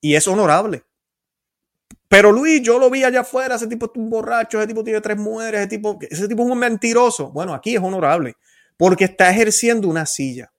[0.00, 0.82] Y es honorable.
[2.08, 5.00] Pero Luis, yo lo vi allá afuera, ese tipo es un borracho, ese tipo tiene
[5.00, 7.30] tres mujeres, ese tipo, ese tipo es un mentiroso.
[7.30, 8.34] Bueno, aquí es honorable,
[8.76, 10.52] porque está ejerciendo una silla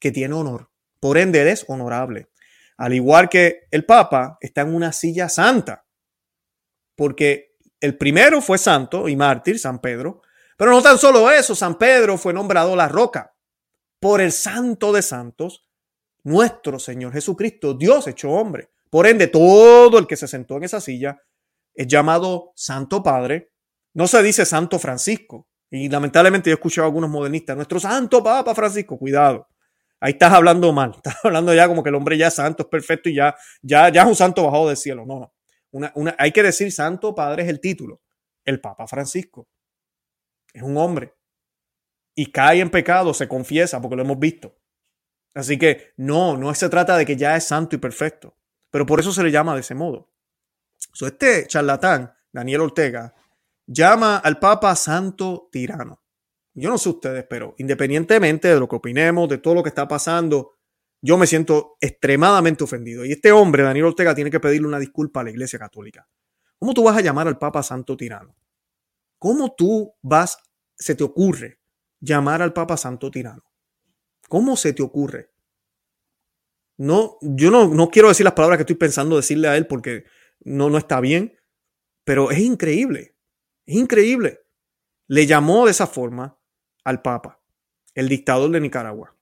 [0.00, 0.68] que tiene honor.
[0.98, 2.26] Por ende, es honorable.
[2.76, 5.84] Al igual que el Papa está en una silla santa,
[6.96, 10.20] porque el primero fue santo y mártir, San Pedro,
[10.56, 13.34] pero no tan solo eso, San Pedro fue nombrado la roca
[14.04, 15.66] por el santo de santos,
[16.24, 18.68] nuestro Señor Jesucristo, Dios hecho hombre.
[18.90, 21.22] Por ende, todo el que se sentó en esa silla
[21.74, 23.50] es llamado Santo Padre.
[23.94, 25.48] No se dice Santo Francisco.
[25.70, 29.48] Y lamentablemente yo he escuchado a algunos modernistas, nuestro Santo Papa Francisco, cuidado.
[29.98, 32.68] Ahí estás hablando mal, estás hablando ya como que el hombre ya es santo, es
[32.68, 35.06] perfecto y ya, ya, ya es un santo bajado del cielo.
[35.06, 35.32] No,
[35.72, 36.14] no.
[36.18, 38.02] Hay que decir Santo Padre es el título.
[38.44, 39.48] El Papa Francisco
[40.54, 41.14] es un hombre.
[42.14, 44.56] Y cae en pecado, se confiesa, porque lo hemos visto.
[45.34, 48.38] Así que no, no se trata de que ya es santo y perfecto.
[48.70, 50.10] Pero por eso se le llama de ese modo.
[50.92, 53.14] So, este charlatán, Daniel Ortega,
[53.66, 56.02] llama al Papa santo tirano.
[56.54, 59.88] Yo no sé ustedes, pero independientemente de lo que opinemos, de todo lo que está
[59.88, 60.54] pasando,
[61.02, 63.04] yo me siento extremadamente ofendido.
[63.04, 66.08] Y este hombre, Daniel Ortega, tiene que pedirle una disculpa a la Iglesia Católica.
[66.58, 68.36] ¿Cómo tú vas a llamar al Papa santo tirano?
[69.18, 70.38] ¿Cómo tú vas,
[70.76, 71.60] se te ocurre
[72.00, 73.44] llamar al Papa Santo tirano?
[74.28, 75.30] ¿Cómo se te ocurre?
[76.76, 80.04] No, yo no, no quiero decir las palabras que estoy pensando decirle a él porque
[80.40, 81.38] no, no está bien,
[82.04, 83.16] pero es increíble,
[83.66, 84.40] es increíble.
[85.06, 86.38] Le llamó de esa forma
[86.84, 87.40] al Papa,
[87.94, 89.14] el dictador de Nicaragua,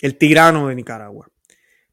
[0.00, 1.30] el tirano de Nicaragua.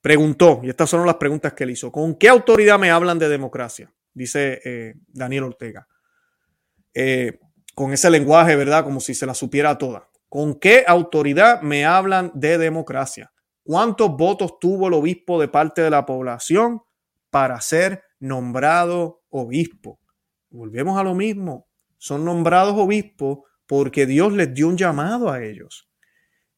[0.02, 3.30] Preguntó, y estas son las preguntas que él hizo, ¿con qué autoridad me hablan de
[3.30, 3.94] democracia?
[4.14, 5.88] Dice eh, Daniel Ortega.
[6.94, 7.40] Eh,
[7.76, 8.84] con ese lenguaje, ¿verdad?
[8.84, 10.10] Como si se la supiera toda.
[10.30, 13.32] ¿Con qué autoridad me hablan de democracia?
[13.64, 16.82] ¿Cuántos votos tuvo el obispo de parte de la población
[17.30, 20.00] para ser nombrado obispo?
[20.50, 21.68] Volvemos a lo mismo.
[21.98, 25.90] Son nombrados obispos porque Dios les dio un llamado a ellos.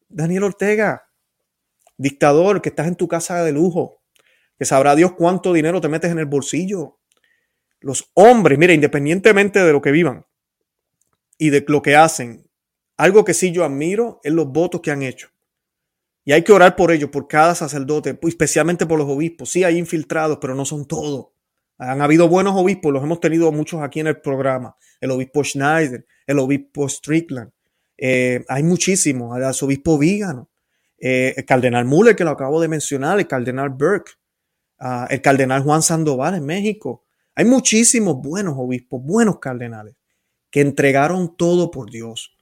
[0.07, 1.03] Daniel Ortega,
[1.97, 4.01] dictador, que estás en tu casa de lujo,
[4.57, 6.99] que sabrá Dios cuánto dinero te metes en el bolsillo.
[7.79, 10.25] Los hombres, mira, independientemente de lo que vivan
[11.37, 12.47] y de lo que hacen,
[12.97, 15.29] algo que sí yo admiro es los votos que han hecho.
[16.23, 19.51] Y hay que orar por ellos, por cada sacerdote, especialmente por los obispos.
[19.51, 21.27] Sí, hay infiltrados, pero no son todos.
[21.77, 24.75] Han habido buenos obispos, los hemos tenido muchos aquí en el programa.
[25.01, 27.51] El obispo Schneider, el obispo Strickland.
[27.97, 30.49] Eh, hay muchísimos, el arzobispo Vígano,
[30.97, 34.13] eh, el cardenal Muller, que lo acabo de mencionar, el cardenal Burke,
[34.79, 37.03] ah, el cardenal Juan Sandoval en México.
[37.35, 39.95] Hay muchísimos buenos obispos, buenos cardenales,
[40.55, 42.33] que entregaron todo por Dios,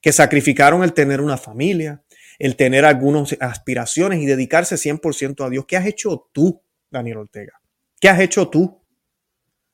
[0.00, 2.02] que sacrificaron el tener una familia,
[2.40, 5.66] el tener algunas aspiraciones y dedicarse 100% a Dios.
[5.68, 7.60] ¿Qué has hecho tú, Daniel Ortega?
[8.00, 8.82] ¿Qué has hecho tú?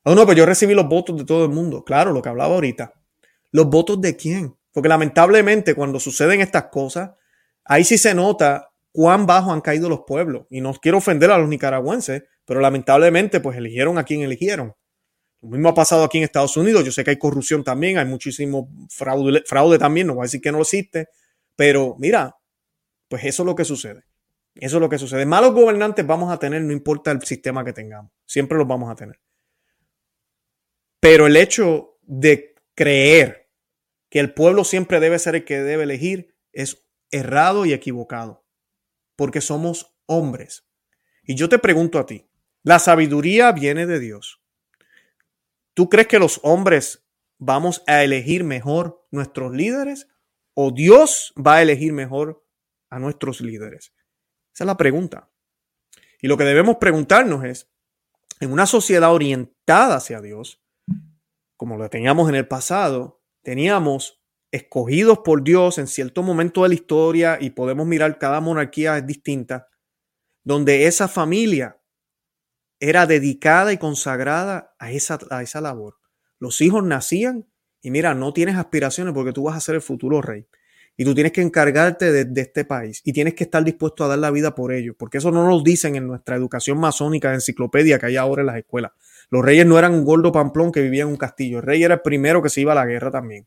[0.03, 1.85] Oh, no, pues yo recibí los votos de todo el mundo.
[1.85, 2.93] Claro, lo que hablaba ahorita.
[3.51, 4.55] ¿Los votos de quién?
[4.73, 7.13] Porque lamentablemente cuando suceden estas cosas,
[7.65, 10.45] ahí sí se nota cuán bajo han caído los pueblos.
[10.51, 14.75] Y no quiero ofender a los nicaragüenses, pero lamentablemente pues eligieron a quien eligieron.
[15.47, 16.85] Lo mismo ha pasado aquí en Estados Unidos.
[16.85, 20.41] Yo sé que hay corrupción también, hay muchísimo fraude, fraude también, no voy a decir
[20.41, 21.09] que no existe,
[21.55, 22.37] pero mira,
[23.09, 24.05] pues eso es lo que sucede.
[24.57, 25.25] Eso es lo que sucede.
[25.25, 28.97] Malos gobernantes vamos a tener, no importa el sistema que tengamos, siempre los vamos a
[28.97, 29.21] tener.
[30.99, 33.49] Pero el hecho de creer
[34.09, 38.45] que el pueblo siempre debe ser el que debe elegir es errado y equivocado,
[39.15, 40.67] porque somos hombres.
[41.23, 42.29] Y yo te pregunto a ti,
[42.65, 44.43] la sabiduría viene de Dios.
[45.77, 47.07] ¿Tú crees que los hombres
[47.39, 50.09] vamos a elegir mejor nuestros líderes
[50.55, 52.43] o Dios va a elegir mejor
[52.89, 53.93] a nuestros líderes?
[54.55, 55.31] Esa es la pregunta.
[56.23, 57.71] Y lo que debemos preguntarnos es,
[58.41, 60.65] en una sociedad orientada hacia Dios,
[61.59, 66.75] como lo teníamos en el pasado, teníamos escogidos por Dios en cierto momento de la
[66.75, 69.69] historia y podemos mirar cada monarquía es distinta,
[70.43, 71.83] donde esa familia
[72.81, 75.97] era dedicada y consagrada a esa, a esa labor.
[76.39, 77.47] Los hijos nacían
[77.81, 80.47] y mira, no tienes aspiraciones porque tú vas a ser el futuro rey.
[80.99, 84.09] Y tú tienes que encargarte de, de, este país y tienes que estar dispuesto a
[84.09, 87.99] dar la vida por ellos, porque eso no nos dicen en nuestra educación masónica, enciclopedia
[87.99, 88.93] que hay ahora en las escuelas.
[89.29, 91.59] Los reyes no eran un gordo pamplón que vivía en un castillo.
[91.59, 93.47] El rey era el primero que se iba a la guerra también.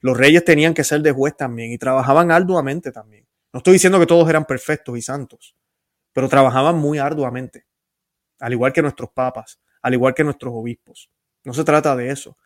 [0.00, 3.26] Los reyes tenían que ser de juez también y trabajaban arduamente también.
[3.52, 5.56] No estoy diciendo que todos eran perfectos y santos,
[6.12, 7.64] pero trabajaban muy arduamente,
[8.40, 11.10] al igual que nuestros papas, al igual que nuestros obispos.
[11.44, 12.36] No se trata de eso.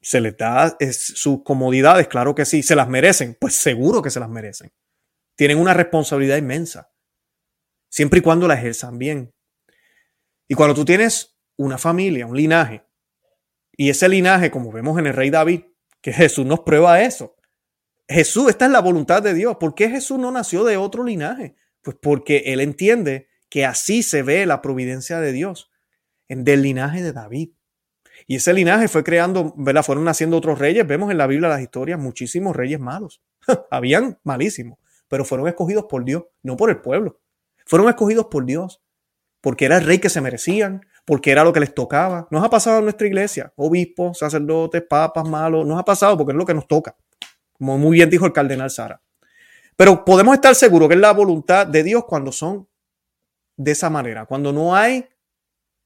[0.00, 2.08] ¿Se les da sus comodidades?
[2.08, 2.62] Claro que sí.
[2.62, 3.36] ¿Se las merecen?
[3.38, 4.72] Pues seguro que se las merecen.
[5.36, 6.90] Tienen una responsabilidad inmensa,
[7.88, 9.32] siempre y cuando la ejerzan bien.
[10.48, 12.84] Y cuando tú tienes una familia, un linaje.
[13.76, 15.62] Y ese linaje, como vemos en el rey David,
[16.00, 17.36] que Jesús nos prueba eso.
[18.08, 19.56] Jesús, esta es la voluntad de Dios.
[19.60, 21.54] ¿Por qué Jesús no nació de otro linaje?
[21.82, 25.70] Pues porque él entiende que así se ve la providencia de Dios,
[26.28, 27.50] en del linaje de David.
[28.26, 29.82] Y ese linaje fue creando, ¿verdad?
[29.82, 30.86] Fueron naciendo otros reyes.
[30.86, 33.22] Vemos en la Biblia las historias muchísimos reyes malos.
[33.70, 37.20] Habían malísimos, pero fueron escogidos por Dios, no por el pueblo.
[37.64, 38.82] Fueron escogidos por Dios,
[39.40, 42.28] porque era el rey que se merecían, porque era lo que les tocaba.
[42.30, 46.36] Nos ha pasado en nuestra iglesia, obispos, sacerdotes, papas malos, nos ha pasado porque es
[46.36, 46.96] lo que nos toca,
[47.54, 49.00] como muy bien dijo el cardenal Sara.
[49.74, 52.67] Pero podemos estar seguros que es la voluntad de Dios cuando son
[53.58, 55.06] de esa manera, cuando no hay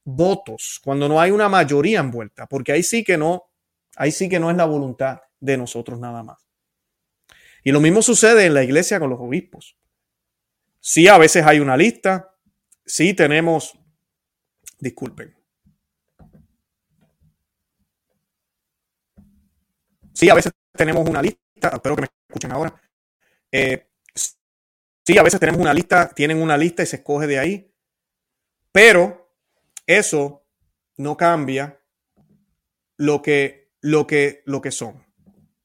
[0.05, 3.51] votos, cuando no hay una mayoría envuelta, porque ahí sí que no,
[3.97, 6.47] ahí sí que no es la voluntad de nosotros nada más.
[7.65, 9.77] Y lo mismo sucede en la iglesia con los obispos.
[10.79, 12.37] Sí, a veces hay una lista,
[12.85, 13.77] sí tenemos
[14.83, 15.33] Disculpen.
[20.13, 22.75] Sí, a veces tenemos una lista, espero que me escuchen ahora.
[23.53, 23.92] Eh,
[25.07, 27.75] sí, a veces tenemos una lista, tienen una lista y se escoge de ahí,
[28.73, 29.35] pero
[29.87, 30.47] eso
[30.97, 31.81] no cambia
[32.97, 35.05] lo que, lo que, lo que son,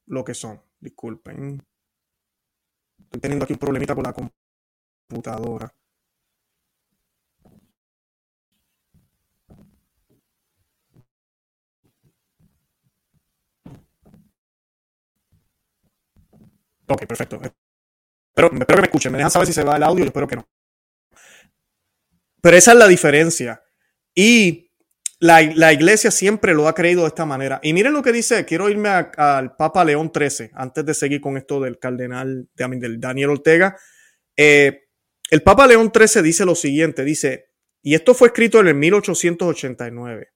[0.06, 0.62] lo que son.
[0.80, 1.64] Disculpen.
[3.00, 5.74] Estoy teniendo aquí un problemita con la computadora.
[16.88, 17.40] Ok, perfecto.
[18.38, 19.12] Pero espero que me escuchen.
[19.12, 20.04] Me dejan saber si se va el audio.
[20.04, 20.48] Yo espero que no.
[22.40, 23.64] Pero esa es la diferencia.
[24.14, 24.72] Y
[25.20, 25.42] la,
[25.74, 27.60] iglesia siempre lo ha creído de esta manera.
[27.64, 28.46] Y miren lo que dice.
[28.46, 33.00] Quiero irme al Papa León XIII antes de seguir con esto del cardenal de, del
[33.00, 33.76] Daniel Ortega.
[34.36, 34.84] Eh,
[35.32, 37.04] el Papa León XIII dice lo siguiente.
[37.04, 37.50] Dice,
[37.82, 40.28] y esto fue escrito en el 1889.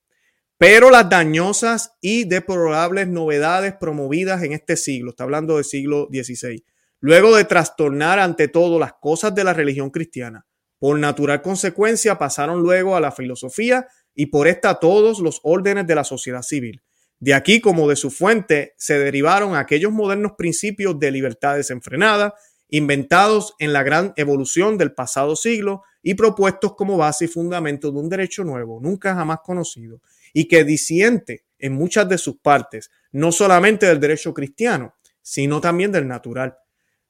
[0.58, 6.64] Pero las dañosas y deplorables novedades promovidas en este siglo, está hablando del siglo XVI,
[7.02, 10.46] luego de trastornar ante todo las cosas de la religión cristiana,
[10.80, 15.86] por natural consecuencia pasaron luego a la filosofía y por esta a todos los órdenes
[15.86, 16.82] de la sociedad civil.
[17.20, 22.34] De aquí como de su fuente se derivaron aquellos modernos principios de libertad desenfrenada,
[22.68, 28.00] inventados en la gran evolución del pasado siglo y propuestos como base y fundamento de
[28.00, 30.02] un derecho nuevo, nunca jamás conocido,
[30.34, 35.92] y que disiente en muchas de sus partes, no solamente del derecho cristiano, sino también
[35.92, 36.58] del natural.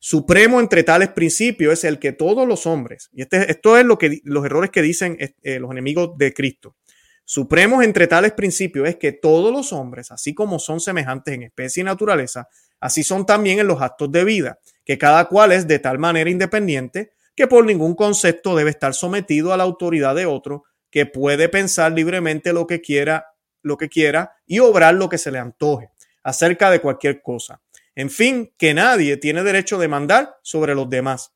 [0.04, 4.00] Supremo entre tales principios es el que todos los hombres, y este, esto es lo
[4.00, 6.76] que, los errores que dicen eh, los enemigos de Cristo,
[7.24, 11.82] supremos entre tales principios es que todos los hombres, así como son semejantes en especie
[11.82, 12.48] y naturaleza,
[12.80, 16.32] así son también en los actos de vida, que cada cual es de tal manera
[16.32, 21.48] independiente que por ningún concepto debe estar sometido a la autoridad de otro, que puede
[21.48, 23.28] pensar libremente lo que quiera,
[23.62, 25.92] lo que quiera y obrar lo que se le antoje
[26.24, 27.62] acerca de cualquier cosa.
[27.96, 31.34] En fin, que nadie tiene derecho de mandar sobre los demás.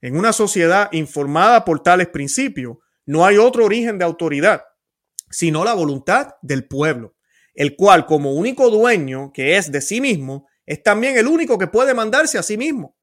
[0.00, 4.64] En una sociedad informada por tales principios, no hay otro origen de autoridad,
[5.30, 7.16] sino la voluntad del pueblo,
[7.54, 11.66] el cual como único dueño que es de sí mismo, es también el único que
[11.66, 12.96] puede mandarse a sí mismo.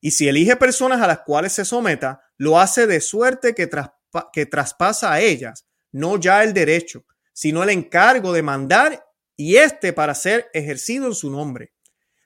[0.00, 3.90] Y si elige personas a las cuales se someta, lo hace de suerte que tras
[4.32, 9.06] que traspasa a ellas, no ya el derecho, sino el encargo de mandar
[9.36, 11.72] y este para ser ejercido en su nombre.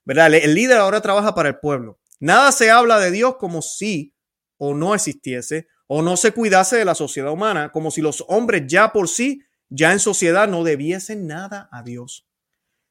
[0.06, 0.32] ¿Verdad?
[0.32, 1.98] El líder ahora trabaja para el pueblo.
[2.20, 4.14] Nada se habla de Dios como si
[4.56, 8.62] o no existiese o no se cuidase de la sociedad humana, como si los hombres
[8.66, 12.26] ya por sí, ya en sociedad, no debiesen nada a Dios.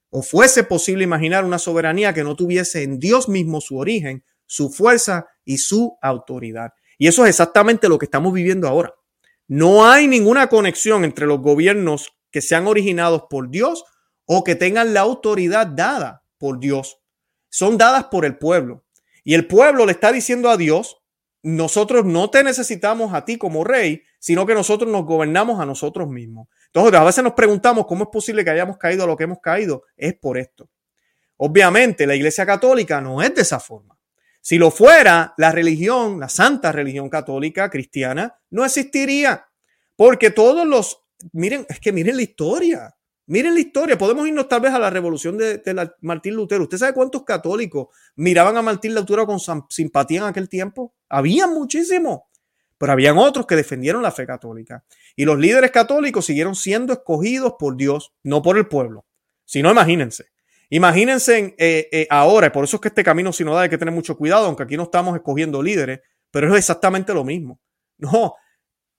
[0.10, 4.70] O fuese posible imaginar una soberanía que no tuviese en Dios mismo su origen, su
[4.70, 6.72] fuerza y su autoridad.
[6.98, 8.94] Y eso es exactamente lo que estamos viviendo ahora.
[9.48, 13.84] No hay ninguna conexión entre los gobiernos que sean originados por Dios
[14.26, 16.98] o que tengan la autoridad dada por Dios.
[17.56, 18.84] Son dadas por el pueblo.
[19.24, 21.02] Y el pueblo le está diciendo a Dios,
[21.42, 26.10] nosotros no te necesitamos a ti como rey, sino que nosotros nos gobernamos a nosotros
[26.10, 26.50] mismos.
[26.66, 29.40] Entonces, a veces nos preguntamos cómo es posible que hayamos caído a lo que hemos
[29.40, 29.84] caído.
[29.96, 30.70] Es por esto.
[31.38, 33.98] Obviamente, la Iglesia Católica no es de esa forma.
[34.42, 39.48] Si lo fuera, la religión, la santa religión católica cristiana, no existiría.
[39.96, 42.95] Porque todos los, miren, es que miren la historia,
[43.28, 43.98] miren la historia.
[43.98, 45.62] Podemos irnos tal vez a la revolución de,
[46.02, 46.64] Martín Lutero.
[46.64, 50.94] ¿Usted sabe cuántos católicos miraban a Martín Lutero con simpatía en aquel tiempo?
[51.10, 52.22] Había muchísimos,
[52.78, 54.84] pero habían otros que defendieron la fe católica.
[55.16, 59.06] Y los líderes católicos siguieron siendo escogidos por Dios, no por el pueblo.
[59.46, 60.26] Si no, imagínense.
[60.70, 64.18] Imagínense eh, eh, ahora, por eso es que este camino sinodal hay que tener mucho
[64.18, 66.00] cuidado, aunque aquí no estamos escogiendo líderes,
[66.32, 67.60] pero es exactamente lo mismo.
[67.98, 68.34] No,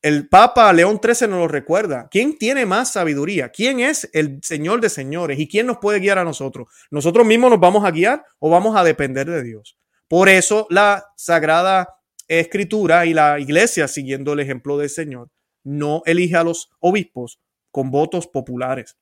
[0.03, 2.09] el Papa León XIII nos lo recuerda.
[2.11, 3.51] ¿Quién tiene más sabiduría?
[3.51, 5.39] ¿Quién es el Señor de señores?
[5.39, 6.69] ¿Y quién nos puede guiar a nosotros?
[6.91, 9.79] ¿Nosotros mismos nos vamos a guiar o vamos a depender de Dios?
[10.09, 11.89] Por eso la Sagrada
[12.29, 15.31] Escritura y la Iglesia, siguiendo el ejemplo del Señor,
[15.65, 17.41] no elige a los obispos
[17.71, 18.97] con votos populares.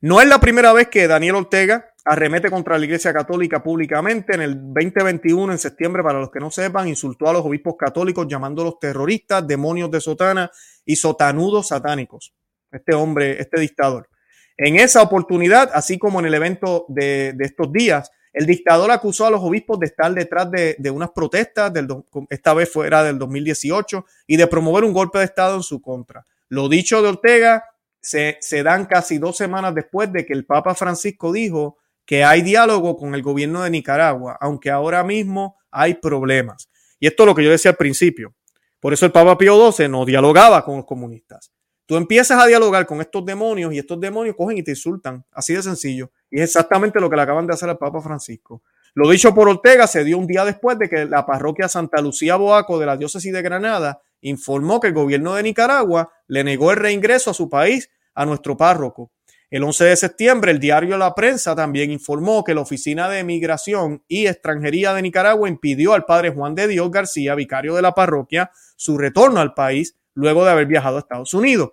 [0.00, 4.34] No es la primera vez que Daniel Ortega arremete contra la Iglesia Católica públicamente.
[4.34, 8.26] En el 2021, en septiembre, para los que no sepan, insultó a los obispos católicos
[8.28, 10.50] llamándolos terroristas, demonios de sotana
[10.84, 12.34] y sotanudos satánicos.
[12.70, 14.08] Este hombre, este dictador.
[14.56, 19.30] En esa oportunidad, así como en el evento de, estos días, el dictador acusó a
[19.30, 21.88] los obispos de estar detrás de, unas protestas, del,
[22.30, 26.24] esta vez fuera del 2018, y de promover un golpe de Estado en su contra.
[26.48, 27.64] Lo dicho de Ortega
[28.00, 32.96] se, dan casi dos semanas después de que el Papa Francisco dijo que hay diálogo
[32.96, 36.68] con el gobierno de Nicaragua, aunque ahora mismo hay problemas.
[36.98, 38.34] Y esto es lo que yo decía al principio.
[38.80, 41.52] Por eso el Papa Pío XII no dialogaba con los comunistas.
[41.86, 45.24] Tú empiezas a dialogar con estos demonios y estos demonios cogen y te insultan.
[45.32, 46.10] Así de sencillo.
[46.30, 48.62] Y es exactamente lo que le acaban de hacer al Papa Francisco.
[48.94, 52.36] Lo dicho por Ortega se dio un día después de que la parroquia Santa Lucía
[52.36, 56.76] Boaco de la diócesis de Granada informó que el gobierno de Nicaragua le negó el
[56.76, 59.10] reingreso a su país a nuestro párroco.
[59.52, 64.02] El 11 de septiembre, el diario La Prensa también informó que la Oficina de Migración
[64.08, 68.50] y Extranjería de Nicaragua impidió al padre Juan de Dios García, vicario de la parroquia,
[68.76, 71.72] su retorno al país luego de haber viajado a Estados Unidos.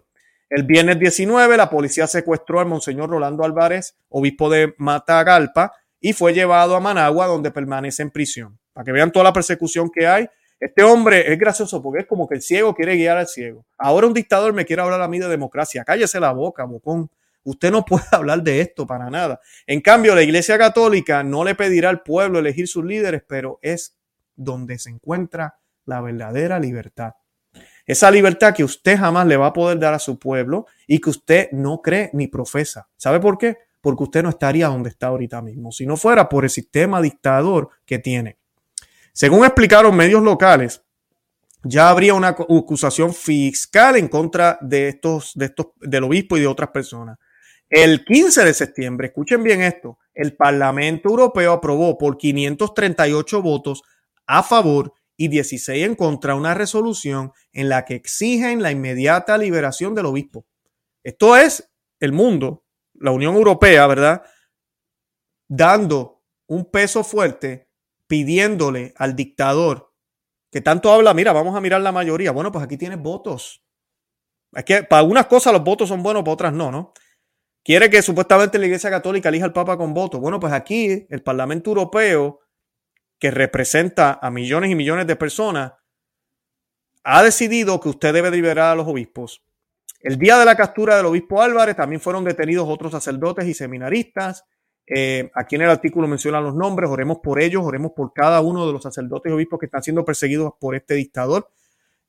[0.50, 5.72] El viernes 19, la policía secuestró al monseñor Rolando Álvarez, obispo de Matagalpa,
[6.02, 8.60] y fue llevado a Managua, donde permanece en prisión.
[8.74, 10.28] Para que vean toda la persecución que hay.
[10.60, 13.66] Este hombre es gracioso porque es como que el ciego quiere guiar al ciego.
[13.78, 15.86] Ahora un dictador me quiere hablar a mí de democracia.
[15.86, 17.10] Cállese la boca, bocón.
[17.44, 19.40] Usted no puede hablar de esto para nada.
[19.68, 23.98] En cambio, la Iglesia Católica no le pedirá al pueblo elegir sus líderes, pero es
[24.36, 27.14] donde se encuentra la verdadera libertad.
[27.86, 31.10] Esa libertad que usted jamás le va a poder dar a su pueblo y que
[31.10, 32.88] usted no cree ni profesa.
[32.96, 33.58] ¿Sabe por qué?
[33.82, 37.70] Porque usted no estaría donde está ahorita mismo, si no fuera por el sistema dictador
[37.86, 38.38] que tiene.
[39.12, 40.84] Según explicaron medios locales,
[41.64, 46.48] ya habría una acusación fiscal en contra de estos, de estos, del obispo y de
[46.48, 47.18] otras personas.
[47.70, 53.84] El 15 de septiembre, escuchen bien esto, el Parlamento Europeo aprobó por 538 votos
[54.26, 59.94] a favor y 16 en contra una resolución en la que exigen la inmediata liberación
[59.94, 60.48] del obispo.
[61.04, 64.24] Esto es el mundo, la Unión Europea, ¿verdad?
[65.48, 67.70] Dando un peso fuerte,
[68.08, 69.90] pidiéndole al dictador
[70.52, 72.32] que tanto habla, mira, vamos a mirar la mayoría.
[72.32, 73.64] Bueno, pues aquí tienes votos.
[74.54, 76.94] Es que para unas cosas los votos son buenos, para otras no, ¿no?
[77.64, 80.20] Quiere que supuestamente la Iglesia Católica elija al Papa con votos.
[80.20, 82.40] Bueno, pues aquí el Parlamento Europeo,
[83.20, 85.74] que representa a millones y millones de personas,
[87.04, 89.44] ha decidido que usted debe liberar a los obispos.
[90.02, 94.46] El día de la captura del obispo Álvarez también fueron detenidos otros sacerdotes y seminaristas.
[94.88, 98.66] Eh, aquí en el artículo mencionan los nombres, oremos por ellos, oremos por cada uno
[98.66, 101.52] de los sacerdotes y obispos que están siendo perseguidos por este dictador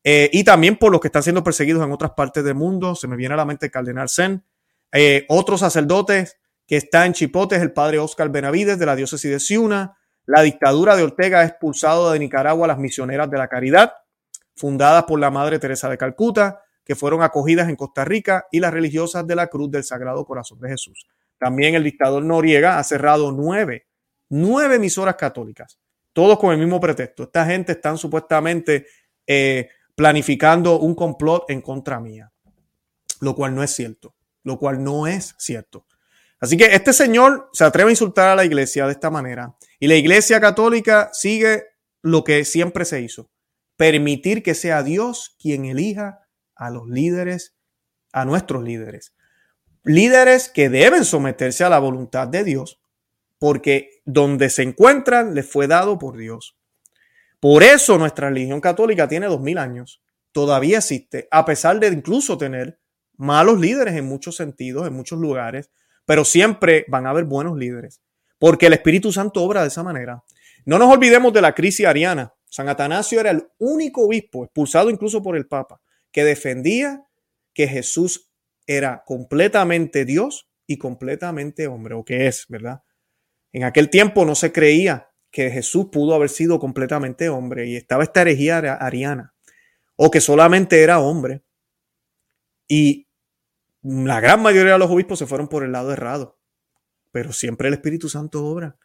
[0.03, 2.95] eh, y también por los que están siendo perseguidos en otras partes del mundo.
[2.95, 4.45] Se me viene a la mente el cardenal Zen,
[4.93, 9.29] eh, otros sacerdotes que está en Chipote es el padre Oscar Benavides de la diócesis
[9.29, 9.97] de Ciuna.
[10.25, 13.93] La dictadura de Ortega ha expulsado de Nicaragua a las misioneras de la caridad,
[14.55, 18.73] fundadas por la Madre Teresa de Calcuta, que fueron acogidas en Costa Rica, y las
[18.73, 21.07] religiosas de la Cruz del Sagrado Corazón de Jesús.
[21.39, 23.89] También el dictador Noriega ha cerrado nueve,
[24.29, 25.81] nueve emisoras católicas,
[26.13, 27.25] todos con el mismo pretexto.
[27.25, 28.87] Esta gente están supuestamente
[29.27, 32.31] eh, planificando un complot en contra mía,
[33.21, 35.87] lo cual no es cierto lo cual no es cierto.
[36.41, 39.89] Así que este señor se atreve a insultar a la iglesia de esta manera y
[39.89, 41.65] la iglesia católica sigue
[42.03, 43.31] lo que siempre se hizo,
[43.77, 47.57] permitir que sea Dios quien elija a los líderes,
[48.13, 49.15] a nuestros líderes.
[49.83, 52.81] Líderes que deben someterse a la voluntad de Dios,
[53.39, 56.57] porque donde se encuentran les fue dado por Dios.
[57.39, 60.03] Por eso nuestra religión católica tiene dos mil años.
[60.33, 62.79] Todavía existe, a pesar de incluso tener
[63.21, 65.71] malos líderes en muchos sentidos, en muchos lugares,
[66.05, 68.01] pero siempre van a haber buenos líderes,
[68.39, 70.25] porque el Espíritu Santo obra de esa manera.
[70.65, 72.35] No nos olvidemos de la crisis ariana.
[72.47, 77.05] San Atanasio era el único obispo, expulsado incluso por el Papa, que defendía
[77.55, 78.33] que Jesús
[78.67, 82.83] era completamente Dios y completamente hombre, o que es, ¿verdad?
[83.53, 88.03] En aquel tiempo no se creía que Jesús pudo haber sido completamente hombre y estaba
[88.03, 89.35] esta herejía ariana,
[89.97, 91.43] o que solamente era hombre.
[92.67, 93.09] Y
[93.83, 96.39] la gran mayoría de los obispos se fueron por el lado errado,
[97.13, 98.77] pero siempre el Espíritu Santo obra.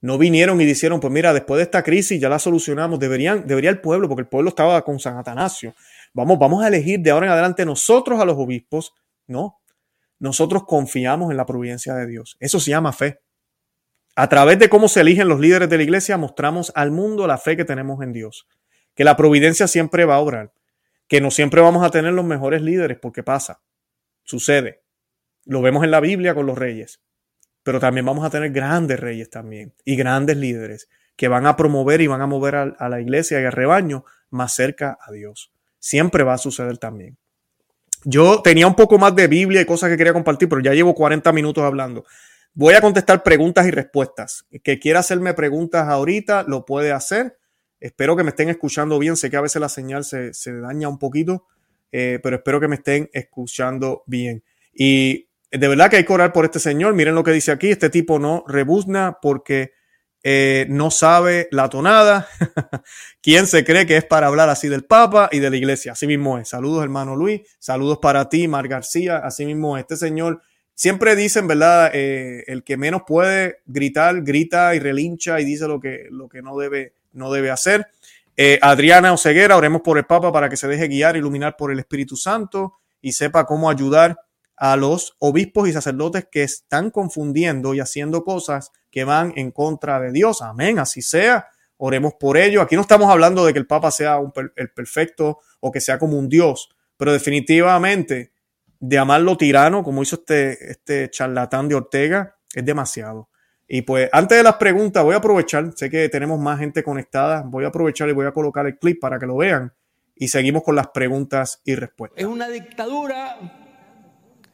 [0.00, 3.70] No vinieron y dijeron, pues mira, después de esta crisis ya la solucionamos, deberían, debería
[3.70, 5.74] el pueblo, porque el pueblo estaba con San Atanasio.
[6.12, 8.92] Vamos, vamos a elegir de ahora en adelante nosotros a los obispos.
[9.26, 9.60] No,
[10.18, 12.36] nosotros confiamos en la providencia de Dios.
[12.38, 13.20] Eso se llama fe.
[14.16, 17.38] A través de cómo se eligen los líderes de la iglesia, mostramos al mundo la
[17.38, 18.46] fe que tenemos en Dios.
[18.94, 20.52] Que la providencia siempre va a obrar.
[21.08, 23.60] Que no siempre vamos a tener los mejores líderes, porque pasa.
[24.24, 24.82] Sucede.
[25.44, 27.00] Lo vemos en la Biblia con los reyes.
[27.62, 32.00] Pero también vamos a tener grandes reyes también y grandes líderes que van a promover
[32.00, 35.52] y van a mover a, la iglesia y al rebaño más cerca a Dios.
[35.78, 37.16] Siempre va a suceder también.
[38.04, 40.94] Yo tenía un poco más de Biblia y cosas que quería compartir, pero ya llevo
[40.94, 42.04] 40 minutos hablando.
[42.52, 44.44] Voy a contestar preguntas y respuestas.
[44.62, 47.38] Que quiera hacerme preguntas ahorita, lo puede hacer.
[47.80, 49.16] Espero que me estén escuchando bien.
[49.16, 51.46] Sé que a veces la señal se, se daña un poquito.
[51.96, 54.42] Eh, pero espero que me estén escuchando bien.
[54.74, 56.92] Y de verdad que hay que orar por este señor.
[56.92, 59.74] Miren lo que dice aquí, este tipo no rebuzna porque
[60.24, 62.26] eh, no sabe la tonada.
[63.22, 65.92] ¿Quién se cree que es para hablar así del Papa y de la iglesia?
[65.92, 66.48] Así mismo es.
[66.48, 67.42] Saludos, hermano Luis.
[67.60, 69.18] Saludos para ti, Mar García.
[69.18, 69.82] Así mismo es.
[69.82, 70.42] Este señor
[70.74, 71.92] siempre dicen, ¿verdad?
[71.94, 76.42] Eh, el que menos puede gritar, grita y relincha y dice lo que, lo que
[76.42, 77.86] no, debe, no debe hacer.
[78.36, 81.78] Eh, Adriana Oseguera, oremos por el Papa para que se deje guiar, iluminar por el
[81.78, 84.18] Espíritu Santo y sepa cómo ayudar
[84.56, 90.00] a los obispos y sacerdotes que están confundiendo y haciendo cosas que van en contra
[90.00, 90.42] de Dios.
[90.42, 91.48] Amén, así sea.
[91.76, 92.60] Oremos por ello.
[92.62, 94.18] Aquí no estamos hablando de que el Papa sea
[94.56, 98.32] el perfecto o que sea como un Dios, pero definitivamente
[98.78, 103.28] de amarlo tirano, como hizo este, este charlatán de Ortega, es demasiado.
[103.66, 107.42] Y pues antes de las preguntas, voy a aprovechar, sé que tenemos más gente conectada,
[107.46, 109.72] voy a aprovechar y voy a colocar el clip para que lo vean
[110.16, 112.20] y seguimos con las preguntas y respuestas.
[112.20, 113.38] Es una dictadura,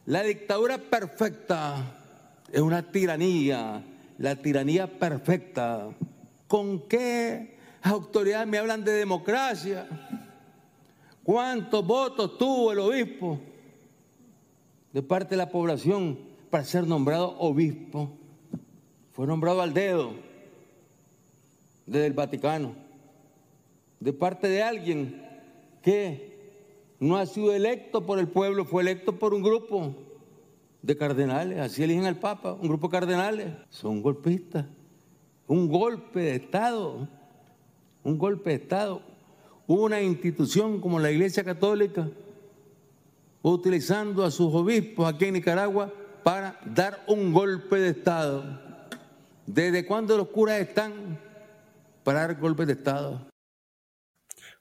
[0.05, 1.75] la dictadura perfecta,
[2.51, 3.83] es una tiranía,
[4.17, 5.89] la tiranía perfecta.
[6.47, 9.87] ¿Con qué autoridad me hablan de democracia?
[11.23, 13.39] ¿Cuántos votos tuvo el obispo
[14.91, 16.17] de parte de la población
[16.49, 18.17] para ser nombrado obispo?
[19.11, 20.13] Fue nombrado al dedo
[21.85, 22.73] desde el Vaticano,
[23.99, 25.21] de parte de alguien
[25.81, 26.31] que
[26.99, 29.93] no ha sido electo por el pueblo, fue electo por un grupo
[30.81, 34.65] de cardenales, así eligen al Papa, un grupo de cardenales, son golpistas,
[35.47, 37.07] un golpe de Estado,
[38.03, 39.01] un golpe de Estado.
[39.67, 42.09] Una institución como la Iglesia Católica,
[43.41, 45.93] utilizando a sus obispos aquí en Nicaragua
[46.23, 48.70] para dar un golpe de Estado.
[49.45, 51.19] ¿Desde cuándo los curas están
[52.03, 53.27] para dar golpes de Estado?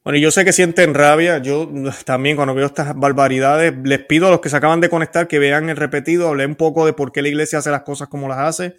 [0.02, 1.38] Bueno, yo sé que sienten rabia.
[1.38, 1.70] Yo
[2.04, 5.38] también cuando veo estas barbaridades, les pido a los que se acaban de conectar que
[5.38, 8.26] vean el repetido, hablé un poco de por qué la iglesia hace las cosas como
[8.28, 8.76] las hace.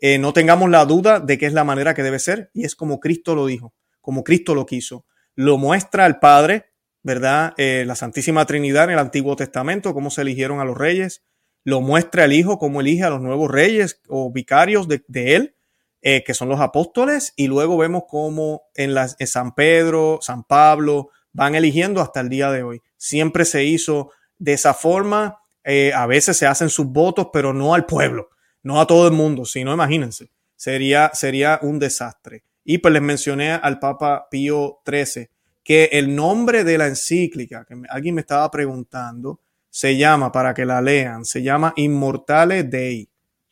[0.00, 2.74] Eh, no tengamos la duda de que es la manera que debe ser y es
[2.74, 5.06] como Cristo lo dijo, como Cristo lo quiso.
[5.36, 6.66] Lo muestra el Padre,
[7.02, 7.54] ¿verdad?
[7.56, 11.24] Eh, la Santísima Trinidad en el Antiguo Testamento, cómo se eligieron a los reyes.
[11.66, 15.02] Lo muestra el Hijo, cómo elige a los nuevos reyes o vicarios de,
[15.34, 15.56] él
[16.00, 21.10] eh, que son los apóstoles, y luego vemos cómo en, las, San Pedro, San Pablo,
[21.32, 22.82] van eligiendo hasta el día de hoy.
[22.96, 27.74] Siempre se hizo de esa forma, eh, a veces se hacen sus votos, pero no
[27.74, 28.28] al pueblo,
[28.62, 32.44] no a todo el mundo, sino imagínense, sería, sería un desastre.
[32.62, 35.30] Y pues les mencioné al Papa Pío XIII
[35.64, 39.40] que el nombre de la encíclica, que alguien me estaba preguntando,
[39.76, 43.10] se llama, para que la lean, se llama Immortale Dei.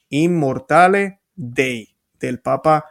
[0.08, 2.82] Immortale Dei del Papa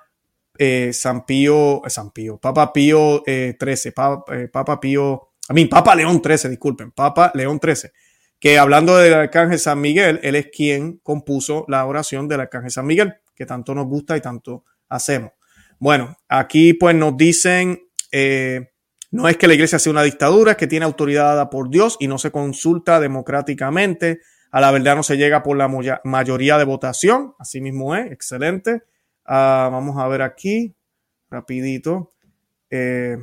[0.56, 5.54] eh, San Pío, eh, San Pío, Papa Pío eh, 13, Papa, eh, Papa Pío, a
[5.54, 7.92] mí, Papa León 13, disculpen, Papa León 13,
[8.40, 12.86] que hablando del Arcángel San Miguel, él es quien compuso la oración del Arcángel San
[12.86, 15.32] Miguel, que tanto nos gusta y tanto hacemos.
[15.80, 17.80] Bueno, aquí pues nos dicen,
[19.14, 21.97] no es que la iglesia sea una dictadura, es que tiene autoridad dada por Dios
[21.99, 24.22] y no se consulta democráticamente.
[24.49, 25.70] A la verdad no se llega por la
[26.03, 28.82] mayoría de votación, así mismo es, excelente.
[29.24, 30.74] Ah, vamos a ver aquí,
[31.30, 32.14] rapidito.
[32.72, 33.20] Eh,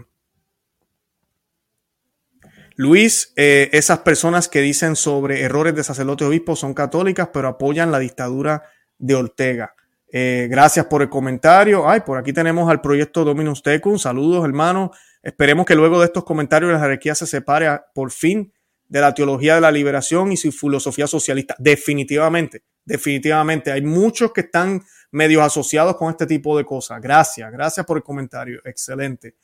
[2.77, 7.91] Luis, eh, esas personas que dicen sobre errores de sacerdotes obispos son católicas, pero apoyan
[7.91, 8.63] la dictadura
[8.97, 9.75] de Ortega.
[10.13, 11.89] Eh, gracias por el comentario.
[11.89, 13.99] Ay, por aquí tenemos al proyecto Dominus Tecum.
[13.99, 14.93] Saludos, hermano.
[15.23, 18.53] Esperemos que luego de estos comentarios la jerarquía se separe por fin
[18.89, 21.55] de la teología de la liberación y su filosofía socialista.
[21.59, 23.71] Definitivamente, definitivamente.
[23.71, 27.01] Hay muchos que están medios asociados con este tipo de cosas.
[27.01, 28.61] Gracias, gracias por el comentario.
[28.65, 29.37] Excelente.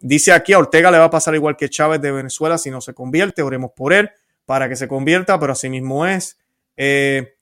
[0.00, 2.80] dice aquí a Ortega le va a pasar igual que Chávez de Venezuela si no
[2.80, 3.42] se convierte.
[3.42, 4.10] Oremos por él
[4.44, 6.38] para que se convierta, pero así mismo es.
[6.76, 7.37] Eh,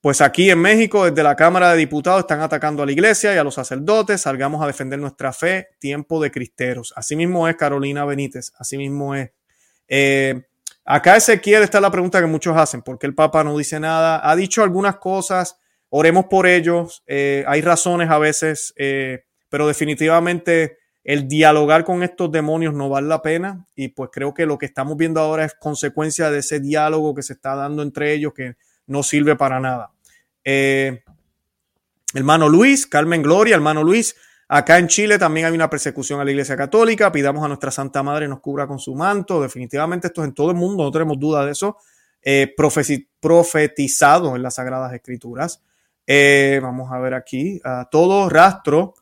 [0.00, 3.38] pues aquí en México, desde la Cámara de Diputados, están atacando a la iglesia y
[3.38, 4.22] a los sacerdotes.
[4.22, 5.68] Salgamos a defender nuestra fe.
[5.78, 6.92] Tiempo de cristeros.
[6.96, 8.52] Así mismo es Carolina Benítez.
[8.58, 9.30] Así mismo es.
[9.88, 10.42] Eh,
[10.84, 12.82] acá Ezequiel está la pregunta que muchos hacen.
[12.82, 14.20] ¿Por qué el Papa no dice nada?
[14.28, 17.02] Ha dicho algunas cosas Oremos por ellos.
[17.06, 23.08] Eh, hay razones a veces, eh, pero definitivamente el dialogar con estos demonios no vale
[23.08, 23.66] la pena.
[23.74, 27.22] Y pues creo que lo que estamos viendo ahora es consecuencia de ese diálogo que
[27.22, 28.54] se está dando entre ellos que
[28.90, 29.90] no sirve para nada.
[30.44, 31.02] Eh,
[32.14, 34.14] hermano Luis, Carmen Gloria, hermano Luis.
[34.48, 37.12] Acá en Chile también hay una persecución a la Iglesia Católica.
[37.12, 39.40] Pidamos a nuestra Santa Madre nos cubra con su manto.
[39.40, 41.76] Definitivamente esto es en todo el mundo, no tenemos duda de eso.
[43.20, 45.62] profetizado en las Sagradas Escrituras.
[46.12, 47.60] Eh, vamos a ver aquí.
[47.90, 48.94] todo rastro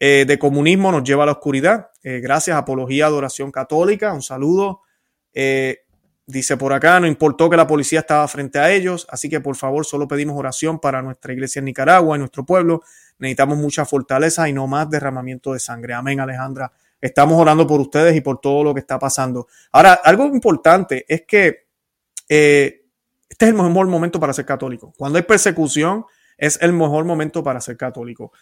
[0.00, 1.90] eh, de comunismo nos lleva a la oscuridad.
[2.02, 4.12] Eh, gracias, Apología Adoración Católica.
[4.12, 4.82] Un saludo.
[6.28, 9.56] Dice por acá, no importó que la policía estaba frente a ellos, así que por
[9.56, 12.82] favor solo pedimos oración para nuestra iglesia en Nicaragua y nuestro pueblo.
[13.18, 15.94] Necesitamos mucha fortaleza y no más derramamiento de sangre.
[15.94, 16.70] Amén, Alejandra.
[17.00, 19.48] Estamos orando por ustedes y por todo lo que está pasando.
[19.72, 21.66] Ahora, algo importante es que
[22.28, 22.84] este
[23.28, 24.92] es el mejor momento para ser católico.
[24.98, 26.04] Cuando hay persecución,
[26.36, 28.32] es el mejor momento para ser católico.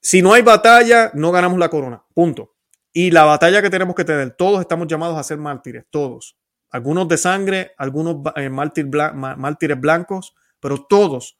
[0.00, 2.02] Si no hay batalla, no ganamos la corona.
[2.12, 2.54] Punto.
[2.92, 6.36] Y la batalla que tenemos que tener, todos estamos llamados a ser mártires, todos.
[6.72, 11.38] Algunos de sangre, algunos eh, mártires blancos, pero todos,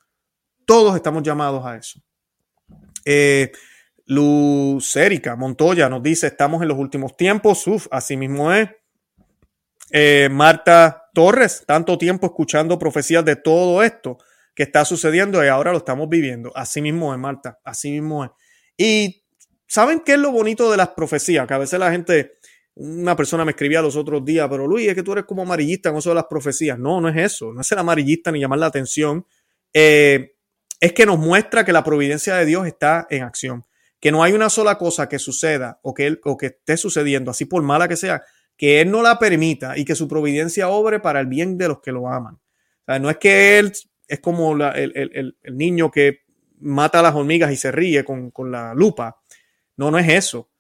[0.67, 2.01] todos estamos llamados a eso.
[3.05, 3.51] Eh,
[4.07, 8.69] Lucérica Montoya nos dice, estamos en los últimos tiempos, uf, así mismo es.
[9.91, 14.19] Eh, Marta Torres, tanto tiempo escuchando profecías de todo esto
[14.55, 16.53] que está sucediendo y ahora lo estamos viviendo.
[16.55, 18.31] Así mismo es, Marta, así mismo es.
[18.77, 19.25] Y
[19.67, 21.47] ¿saben qué es lo bonito de las profecías?
[21.47, 22.39] Que a veces la gente,
[22.75, 25.91] una persona me escribía los otros días, pero Luis, es que tú eres como amarillista
[25.91, 26.79] con eso de las profecías.
[26.79, 29.27] No, no es eso, no es ser amarillista ni llamar la atención.
[29.73, 30.35] Eh,
[30.81, 33.65] es que nos muestra que la providencia de Dios está en acción,
[34.01, 37.63] que no hay una sola cosa que suceda o que, o esté sucediendo, así por
[37.63, 38.23] mala que sea,
[38.57, 41.81] que Él no la permita y que su providencia obre para el bien de los
[41.81, 42.41] que lo aman.
[42.87, 43.73] no es que Él
[44.09, 46.21] es como el, niño que
[46.59, 49.21] mata a las hormigas y se ríe con, con la lupa.
[49.77, 50.52] No, no es eso.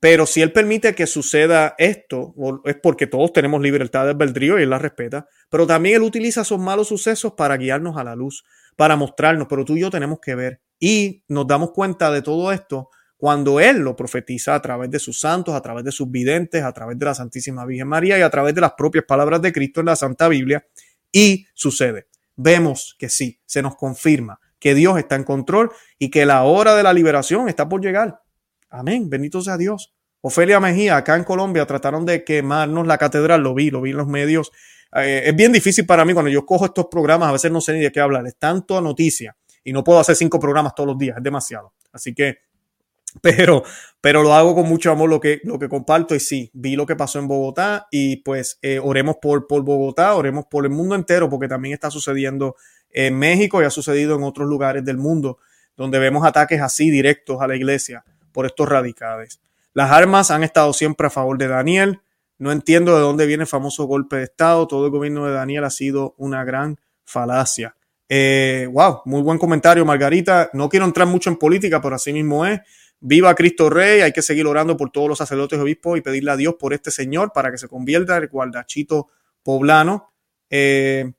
[0.00, 2.34] Pero si él permite que suceda esto,
[2.64, 6.40] es porque todos tenemos libertad de albedrío y él la respeta, pero también él utiliza
[6.40, 8.44] esos malos sucesos para guiarnos a la luz,
[8.76, 10.60] para mostrarnos, pero tú y yo tenemos que ver.
[10.78, 12.88] Y nos damos cuenta de todo esto
[13.18, 16.72] cuando Él lo profetiza a través de sus santos, a través de sus videntes, a
[16.72, 19.80] través de la Santísima Virgen María y a través de las propias palabras de Cristo
[19.80, 20.66] en la Santa Biblia.
[21.12, 22.06] Y sucede.
[22.36, 26.74] Vemos que sí, se nos confirma que Dios está en control y que la hora
[26.74, 28.22] de la liberación está por llegar.
[28.70, 29.92] Amén, bendito sea Dios.
[30.22, 33.96] Ofelia Mejía, acá en Colombia, trataron de quemarnos la catedral, lo vi, lo vi en
[33.96, 34.52] los medios.
[34.94, 37.72] Eh, es bien difícil para mí cuando yo cojo estos programas, a veces no sé
[37.72, 40.98] ni de qué hablar, es tanto noticia y no puedo hacer cinco programas todos los
[40.98, 41.72] días, es demasiado.
[41.92, 42.38] Así que,
[43.22, 43.64] pero,
[44.00, 46.14] pero lo hago con mucho amor lo que, lo que comparto.
[46.14, 50.14] Y sí, vi lo que pasó en Bogotá y pues eh, oremos por, por Bogotá,
[50.14, 52.56] oremos por el mundo entero porque también está sucediendo
[52.90, 55.38] en México y ha sucedido en otros lugares del mundo
[55.76, 59.40] donde vemos ataques así directos a la iglesia por estos radicales.
[59.72, 62.00] Las armas han estado siempre a favor de Daniel,
[62.40, 64.66] no entiendo de dónde viene el famoso golpe de Estado.
[64.66, 67.76] Todo el gobierno de Daniel ha sido una gran falacia.
[68.08, 70.48] Eh, wow, muy buen comentario, Margarita.
[70.54, 72.60] No quiero entrar mucho en política, pero así mismo es.
[72.98, 76.30] Viva Cristo Rey, hay que seguir orando por todos los sacerdotes y obispos y pedirle
[76.30, 79.08] a Dios por este señor para que se convierta en el guardachito
[79.42, 80.12] poblano.
[80.48, 81.12] Eh,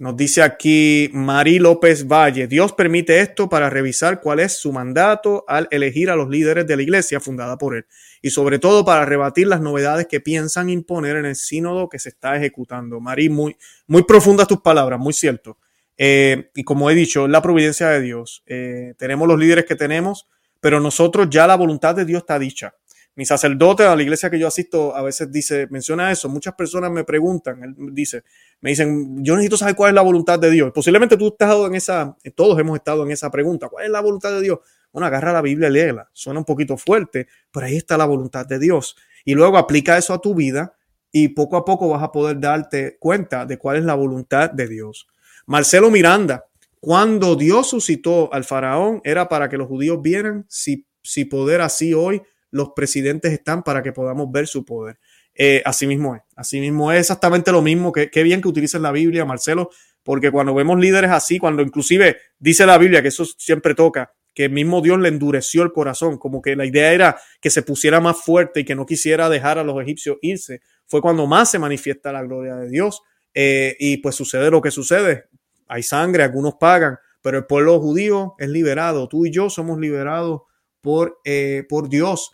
[0.00, 5.44] nos dice aquí Mari López Valle, Dios permite esto para revisar cuál es su mandato
[5.46, 7.84] al elegir a los líderes de la iglesia fundada por él
[8.22, 12.08] y sobre todo para rebatir las novedades que piensan imponer en el sínodo que se
[12.08, 12.98] está ejecutando.
[12.98, 15.58] Mari, muy, muy profundas tus palabras, muy cierto.
[15.98, 18.42] Eh, y como he dicho, la providencia de Dios.
[18.46, 20.26] Eh, tenemos los líderes que tenemos,
[20.60, 22.74] pero nosotros ya la voluntad de Dios está dicha
[23.16, 26.28] mi sacerdote a la iglesia que yo asisto a veces dice, menciona eso.
[26.28, 28.22] Muchas personas me preguntan, él dice,
[28.60, 30.72] me dicen, yo necesito saber cuál es la voluntad de Dios.
[30.72, 34.32] Posiblemente tú estás en esa, todos hemos estado en esa pregunta, ¿cuál es la voluntad
[34.32, 34.60] de Dios?
[34.92, 36.08] Bueno, agarra la Biblia y léela.
[36.12, 38.96] Suena un poquito fuerte, pero ahí está la voluntad de Dios.
[39.24, 40.74] Y luego aplica eso a tu vida
[41.12, 44.68] y poco a poco vas a poder darte cuenta de cuál es la voluntad de
[44.68, 45.08] Dios.
[45.46, 46.46] Marcelo Miranda,
[46.80, 51.92] cuando Dios suscitó al faraón era para que los judíos vieran si, si poder así
[51.92, 54.98] hoy los presidentes están para que podamos ver su poder.
[55.34, 57.92] Eh, así mismo es, así mismo es exactamente lo mismo.
[57.92, 59.70] que qué bien que utilicen la Biblia, Marcelo,
[60.02, 64.46] porque cuando vemos líderes así, cuando inclusive dice la Biblia que eso siempre toca, que
[64.46, 68.00] el mismo Dios le endureció el corazón, como que la idea era que se pusiera
[68.00, 71.58] más fuerte y que no quisiera dejar a los egipcios irse, fue cuando más se
[71.58, 73.02] manifiesta la gloria de Dios.
[73.34, 75.26] Eh, y pues sucede lo que sucede.
[75.68, 79.08] Hay sangre, algunos pagan, pero el pueblo judío es liberado.
[79.08, 80.42] Tú y yo somos liberados
[80.80, 82.32] por, eh, por Dios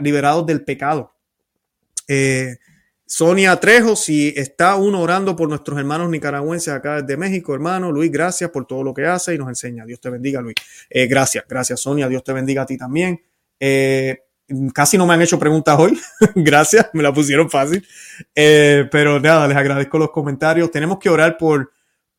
[0.00, 1.14] liberados del pecado.
[2.08, 2.56] Eh,
[3.06, 8.10] Sonia Trejo, si está uno orando por nuestros hermanos nicaragüenses acá desde México, hermano Luis,
[8.10, 9.84] gracias por todo lo que hace y nos enseña.
[9.84, 10.54] Dios te bendiga, Luis.
[10.88, 12.08] Eh, gracias, gracias, Sonia.
[12.08, 13.20] Dios te bendiga a ti también.
[13.58, 14.22] Eh,
[14.72, 16.00] casi no me han hecho preguntas hoy.
[16.36, 17.84] gracias, me la pusieron fácil.
[18.34, 20.70] pero nada, les agradezco los comentarios.
[20.70, 21.72] Tenemos que orar por,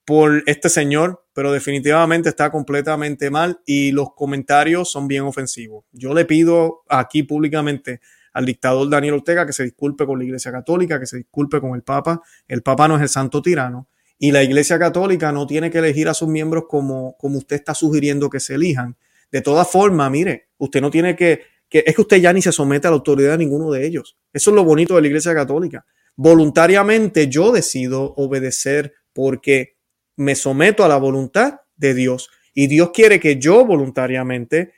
[0.06, 5.86] por este señor, pero definitivamente está completamente mal y los comentarios son bien ofensivos.
[5.92, 8.02] Yo le pido aquí públicamente
[8.34, 11.76] al dictador Daniel Ortega que se disculpe con la Iglesia Católica, que se disculpe con
[11.76, 12.22] el Papa.
[12.48, 13.88] El Papa no es el santo tirano
[14.18, 17.74] y la Iglesia Católica no tiene que elegir a sus miembros como, como usted está
[17.74, 18.96] sugiriendo que se elijan.
[19.32, 22.52] De todas formas, mire, usted no tiene que, que, es que usted ya ni se
[22.52, 24.18] somete a la autoridad de ninguno de ellos.
[24.32, 25.86] Eso es lo bonito de la Iglesia Católica.
[26.16, 29.78] Voluntariamente yo decido obedecer porque
[30.22, 32.30] me someto a la voluntad de Dios.
[32.54, 34.74] Y Dios quiere que yo voluntariamente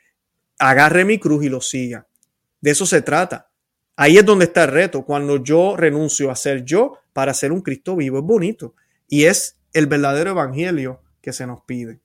[0.57, 2.07] agarre mi cruz y lo siga.
[2.61, 3.49] De eso se trata.
[3.95, 5.03] Ahí es donde está el reto.
[5.03, 8.75] Cuando yo renuncio a ser yo para ser un Cristo vivo, es bonito.
[9.07, 11.99] Y es el verdadero evangelio que se nos pide.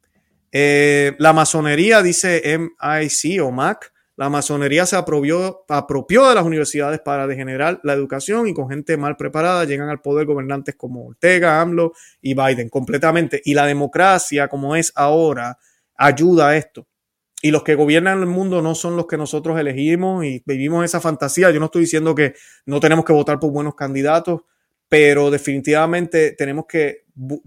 [0.50, 6.98] Eh, la masonería, dice MIC o MAC, La masonería se apropió, apropió de las universidades
[6.98, 11.60] para degenerar la educación y con gente mal preparada llegan al poder gobernantes como Ortega,
[11.60, 13.40] AMLO y Biden completamente.
[13.44, 15.56] Y la democracia, como es ahora,
[15.94, 16.88] ayuda a esto.
[17.42, 21.00] Y los que gobiernan el mundo no son los que nosotros elegimos y vivimos esa
[21.00, 21.52] fantasía.
[21.52, 22.34] Yo no estoy diciendo que
[22.66, 24.40] no tenemos que votar por buenos candidatos,
[24.88, 27.04] pero definitivamente tenemos que,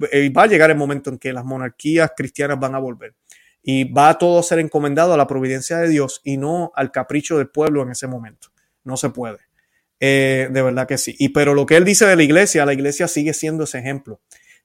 [0.10, 3.14] eh, va a llegar el momento en que las monarquías cristianas van a volver
[3.64, 7.38] y va todo a ser encomendado a la providencia de Dios y no al capricho
[7.38, 8.50] del pueblo en ese momento.
[8.84, 9.38] No se puede.
[10.00, 11.16] Eh, de verdad que sí.
[11.20, 14.20] Y pero lo que él dice de la iglesia, la iglesia sigue siendo ese ejemplo.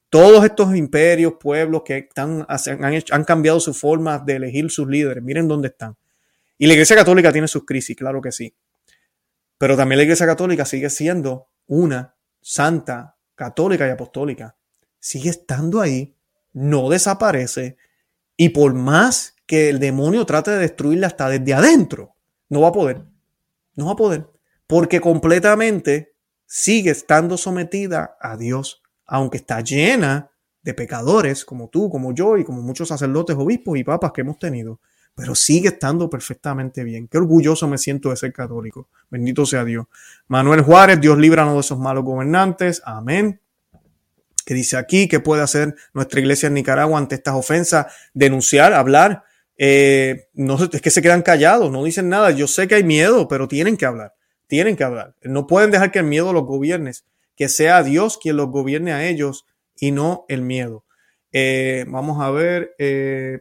[0.08, 5.48] Todos estos imperios, pueblos que están, han, cambiado su forma de elegir sus líderes, miren
[5.48, 5.96] dónde están.
[6.56, 8.54] Y la iglesia católica tiene sus crisis, claro que sí.
[9.58, 14.56] Pero también la iglesia católica sigue siendo una santa, católica y apostólica.
[14.98, 16.14] Sigue estando ahí,
[16.52, 17.76] no desaparece,
[18.36, 22.14] y por más que el demonio trate de destruirla hasta desde adentro,
[22.48, 23.02] no va a poder.
[23.74, 24.26] No va a poder.
[24.66, 26.14] Porque completamente
[26.44, 30.30] sigue estando sometida a Dios, aunque está llena
[30.62, 34.38] de pecadores como tú, como yo y como muchos sacerdotes, obispos y papas que hemos
[34.38, 34.80] tenido.
[35.14, 37.08] Pero sigue estando perfectamente bien.
[37.08, 38.88] Qué orgulloso me siento de ser católico.
[39.08, 39.86] Bendito sea Dios.
[40.28, 42.82] Manuel Juárez, Dios líbranos de esos malos gobernantes.
[42.84, 43.40] Amén
[44.46, 49.24] que dice aquí, que puede hacer nuestra iglesia en Nicaragua ante estas ofensas, denunciar, hablar.
[49.58, 52.30] Eh, no es que se quedan callados, no dicen nada.
[52.30, 54.14] Yo sé que hay miedo, pero tienen que hablar,
[54.46, 55.16] tienen que hablar.
[55.22, 56.92] No pueden dejar que el miedo los gobierne,
[57.34, 59.46] que sea Dios quien los gobierne a ellos
[59.80, 60.84] y no el miedo.
[61.32, 62.76] Eh, vamos a ver.
[62.78, 63.40] Eh,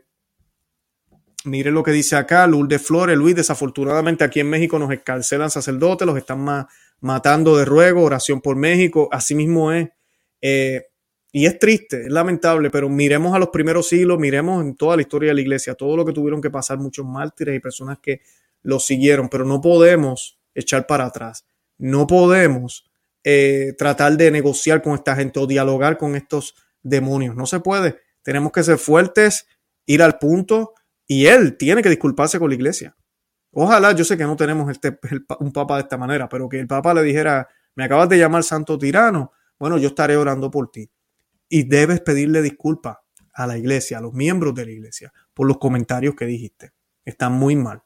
[1.44, 6.08] mire lo que dice acá, Lourdes Flores, Luis, desafortunadamente aquí en México nos escarcelan sacerdotes,
[6.08, 6.66] los están
[7.00, 9.90] matando de ruego, oración por México, así mismo es.
[10.42, 10.88] Eh,
[11.38, 15.02] y es triste, es lamentable, pero miremos a los primeros siglos, miremos en toda la
[15.02, 18.22] historia de la iglesia, todo lo que tuvieron que pasar muchos mártires y personas que
[18.64, 21.46] lo siguieron, pero no podemos echar para atrás,
[21.78, 22.90] no podemos
[23.26, 28.00] eh, tratar de negociar con esta gente o dialogar con estos demonios, no se puede,
[28.24, 29.46] tenemos que ser fuertes,
[29.86, 30.74] ir al punto
[31.06, 32.96] y él tiene que disculparse con la iglesia.
[33.52, 34.98] Ojalá, yo sé que no tenemos este,
[35.42, 38.46] un papa de esta manera, pero que el papa le dijera, me acabas de llamar
[38.46, 40.90] santo tirano, bueno, yo estaré orando por ti
[41.50, 42.98] y debes pedirle disculpas
[43.34, 46.72] a la iglesia, a los miembros de la iglesia, por los comentarios que dijiste.
[47.04, 47.84] Están muy mal,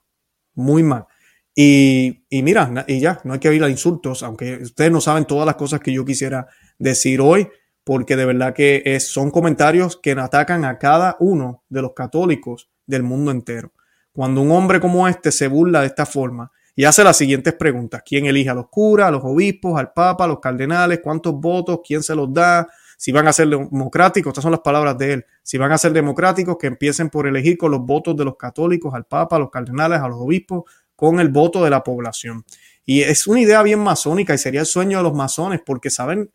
[0.53, 1.07] muy mal.
[1.55, 5.45] Y, mira, y ya, no hay que oír a insultos, aunque ustedes no saben todas
[5.45, 6.47] las cosas que yo quisiera
[6.77, 7.49] decir hoy,
[7.83, 12.69] porque de verdad que es, son comentarios que atacan a cada uno de los católicos
[12.85, 13.73] del mundo entero.
[14.13, 18.03] Cuando un hombre como este se burla de esta forma y hace las siguientes preguntas,
[18.05, 21.79] ¿quién elige a los curas, a los obispos, al papa, a los cardenales, cuántos votos,
[21.85, 22.69] quién se los da,
[22.99, 25.93] si van a ser democráticos, estas son las palabras de él, si van a ser
[25.93, 29.49] democráticos, que empiecen por elegir con los votos de los católicos, al Papa, a los
[29.49, 30.65] cardenales, a los obispos,
[30.97, 32.43] con el voto de la población.
[32.83, 36.29] Y es una idea bien masónica y sería el sueño de los masones, porque saben,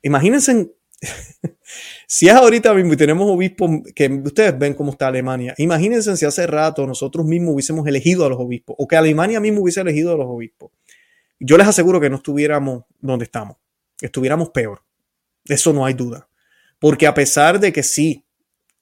[0.00, 0.70] imagínense,
[2.06, 6.24] si es ahorita mismo y tenemos obispos que ustedes ven cómo está Alemania, imagínense si
[6.24, 10.14] hace rato nosotros mismos hubiésemos elegido a los obispos o que Alemania mismo hubiese elegido
[10.14, 10.70] a los obispos.
[11.38, 13.58] Yo les aseguro que no estuviéramos donde estamos,
[14.00, 14.80] estuviéramos peor.
[15.50, 16.28] Eso no hay duda.
[16.78, 18.24] Porque a pesar de que sí,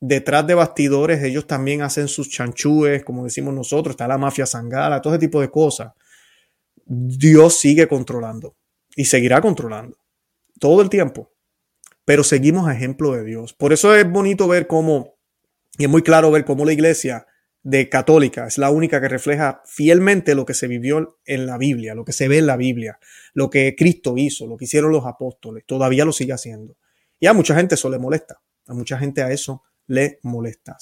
[0.01, 5.01] detrás de bastidores ellos también hacen sus chanchúes, como decimos nosotros, está la mafia sangala,
[5.01, 5.93] todo ese tipo de cosas.
[6.85, 8.55] Dios sigue controlando
[8.95, 9.97] y seguirá controlando
[10.61, 11.33] todo el tiempo.
[12.05, 13.55] Pero seguimos a ejemplo de Dios.
[13.55, 15.17] Por eso es bonito ver cómo,
[15.79, 17.27] y es muy claro ver cómo la iglesia
[17.63, 21.95] de católica es la única que refleja fielmente lo que se vivió en la Biblia,
[21.95, 22.99] lo que se ve en la Biblia,
[23.35, 26.77] lo que Cristo hizo, lo que hicieron los apóstoles, todavía lo sigue haciendo.
[27.21, 30.77] Y a mucha gente eso le molesta, a mucha gente a eso le molesta.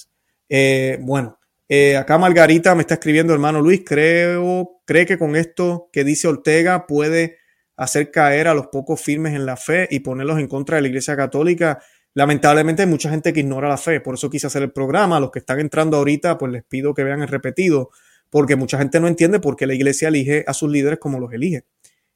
[0.49, 5.89] Eh, bueno, eh, acá Margarita me está escribiendo, hermano Luis, creo, cree que con esto
[5.93, 7.39] que dice Ortega puede
[7.77, 10.89] hacer caer a los pocos firmes en la fe y ponerlos en contra de la
[10.89, 11.83] Iglesia Católica
[12.17, 15.19] Lamentablemente hay mucha gente que ignora la fe, por eso quise hacer el programa.
[15.19, 17.91] A los que están entrando ahorita, pues les pido que vean el repetido,
[18.31, 21.31] porque mucha gente no entiende por qué la iglesia elige a sus líderes como los
[21.35, 21.67] elige.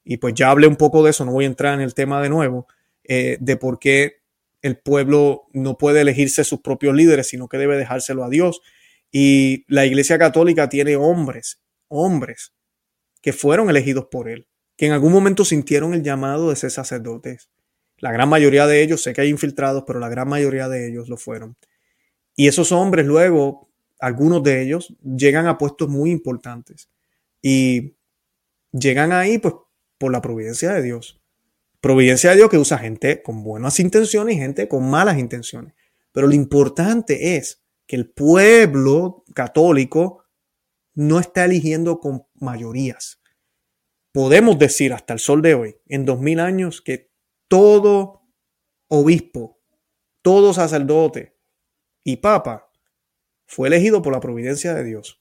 [0.03, 2.23] Y pues ya hablé un poco de eso, no voy a entrar en el tema
[2.23, 2.67] de nuevo,
[3.05, 4.23] eh, de por qué
[4.63, 8.63] el pueblo no puede elegirse sus propios líderes, sino que debe dejárselo a Dios.
[9.13, 12.55] Y la iglesia católica tiene hombres, hombres
[13.21, 14.49] que fueron elegidos por él,
[14.79, 17.51] que en algún momento sintieron el llamado de ser sacerdotes
[18.01, 21.09] la gran mayoría de ellos, sé que hay infiltrados, pero la gran mayoría de ellos
[21.09, 21.57] lo fueron.
[22.35, 26.89] Y esos hombres luego, algunos de ellos, llegan a puestos muy importantes.
[27.43, 27.95] Y
[28.73, 29.55] llegan ahí pues
[29.99, 31.21] por la providencia de Dios.
[31.81, 35.75] Providencia de Dios que usa gente con buenas intenciones y gente con malas intenciones.
[36.13, 40.25] Pero lo importante es que el pueblo católico
[40.95, 43.21] no está eligiendo con mayorías.
[44.13, 47.10] Podemos decir hasta el sol de hoy, en dos mil años, que
[47.51, 48.23] todo
[48.87, 49.61] obispo,
[50.23, 51.37] todo sacerdote
[52.05, 52.71] y papa
[53.45, 55.21] fue elegido por la providencia de Dios.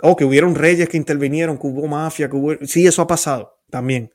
[0.00, 2.54] O oh, que hubieron reyes que intervinieron, que hubo mafia, que hubo...
[2.66, 4.14] Sí, eso ha pasado también.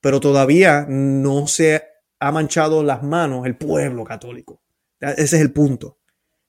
[0.00, 1.84] Pero todavía no se
[2.18, 4.60] ha manchado las manos el pueblo católico.
[4.98, 6.00] Ese es el punto.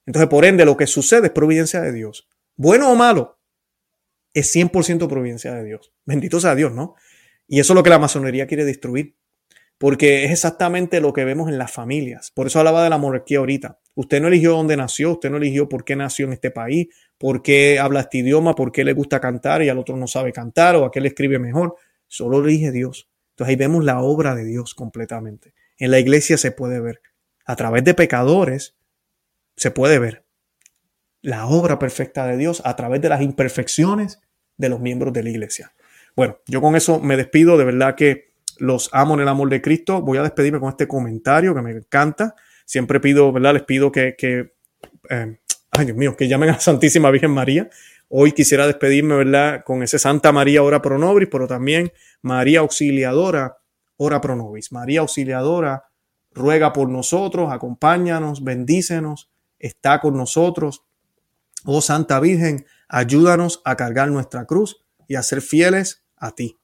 [0.04, 2.28] Entonces, por ende, lo que sucede es providencia de Dios.
[2.56, 3.38] Bueno o malo,
[4.34, 5.92] es 100% providencia de Dios.
[6.04, 6.96] Bendito sea Dios, ¿no?
[7.46, 9.17] Y eso es lo que la masonería quiere destruir.
[9.78, 12.32] Porque es exactamente lo que vemos en las familias.
[12.34, 13.78] Por eso hablaba de la monarquía ahorita.
[13.94, 17.42] Usted no eligió dónde nació, usted no eligió por qué nació en este país, por
[17.42, 20.76] qué habla este idioma, por qué le gusta cantar y al otro no sabe cantar
[20.76, 21.76] o a qué le escribe mejor.
[22.08, 23.08] Solo elige Dios.
[23.30, 25.54] Entonces ahí vemos la obra de Dios completamente.
[25.78, 27.00] En la iglesia se puede ver.
[27.44, 28.76] A través de pecadores
[29.56, 30.24] se puede ver
[31.22, 34.20] la obra perfecta de Dios a través de las imperfecciones
[34.56, 35.72] de los miembros de la iglesia.
[36.16, 37.56] Bueno, yo con eso me despido.
[37.56, 38.27] De verdad que
[38.58, 40.02] los amo en el amor de Cristo.
[40.02, 42.34] Voy a despedirme con este comentario que me encanta.
[42.64, 43.54] Siempre pido, ¿verdad?
[43.54, 45.38] Les pido que, eh,
[45.70, 47.70] ay Dios mío, que llamen a la Santísima Virgen María.
[48.08, 49.64] Hoy quisiera despedirme, ¿verdad?
[49.64, 51.92] Con ese Santa María, ora pro nobis, pero también
[52.22, 53.58] María Auxiliadora,
[53.96, 54.72] ora pro nobis.
[54.72, 55.88] María Auxiliadora,
[56.32, 60.84] ruega por nosotros, acompáñanos, bendícenos, está con nosotros.
[61.64, 66.56] Oh Santa Virgen, ayúdanos a cargar nuestra cruz y a ser fieles a ti.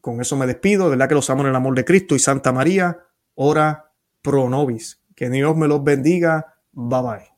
[0.00, 2.18] Con eso me despido, de verdad que los amo en el amor de Cristo y
[2.18, 2.98] Santa María,
[3.34, 3.92] ora
[4.22, 5.02] pro nobis.
[5.14, 6.54] Que Dios me los bendiga.
[6.72, 7.29] Bye bye.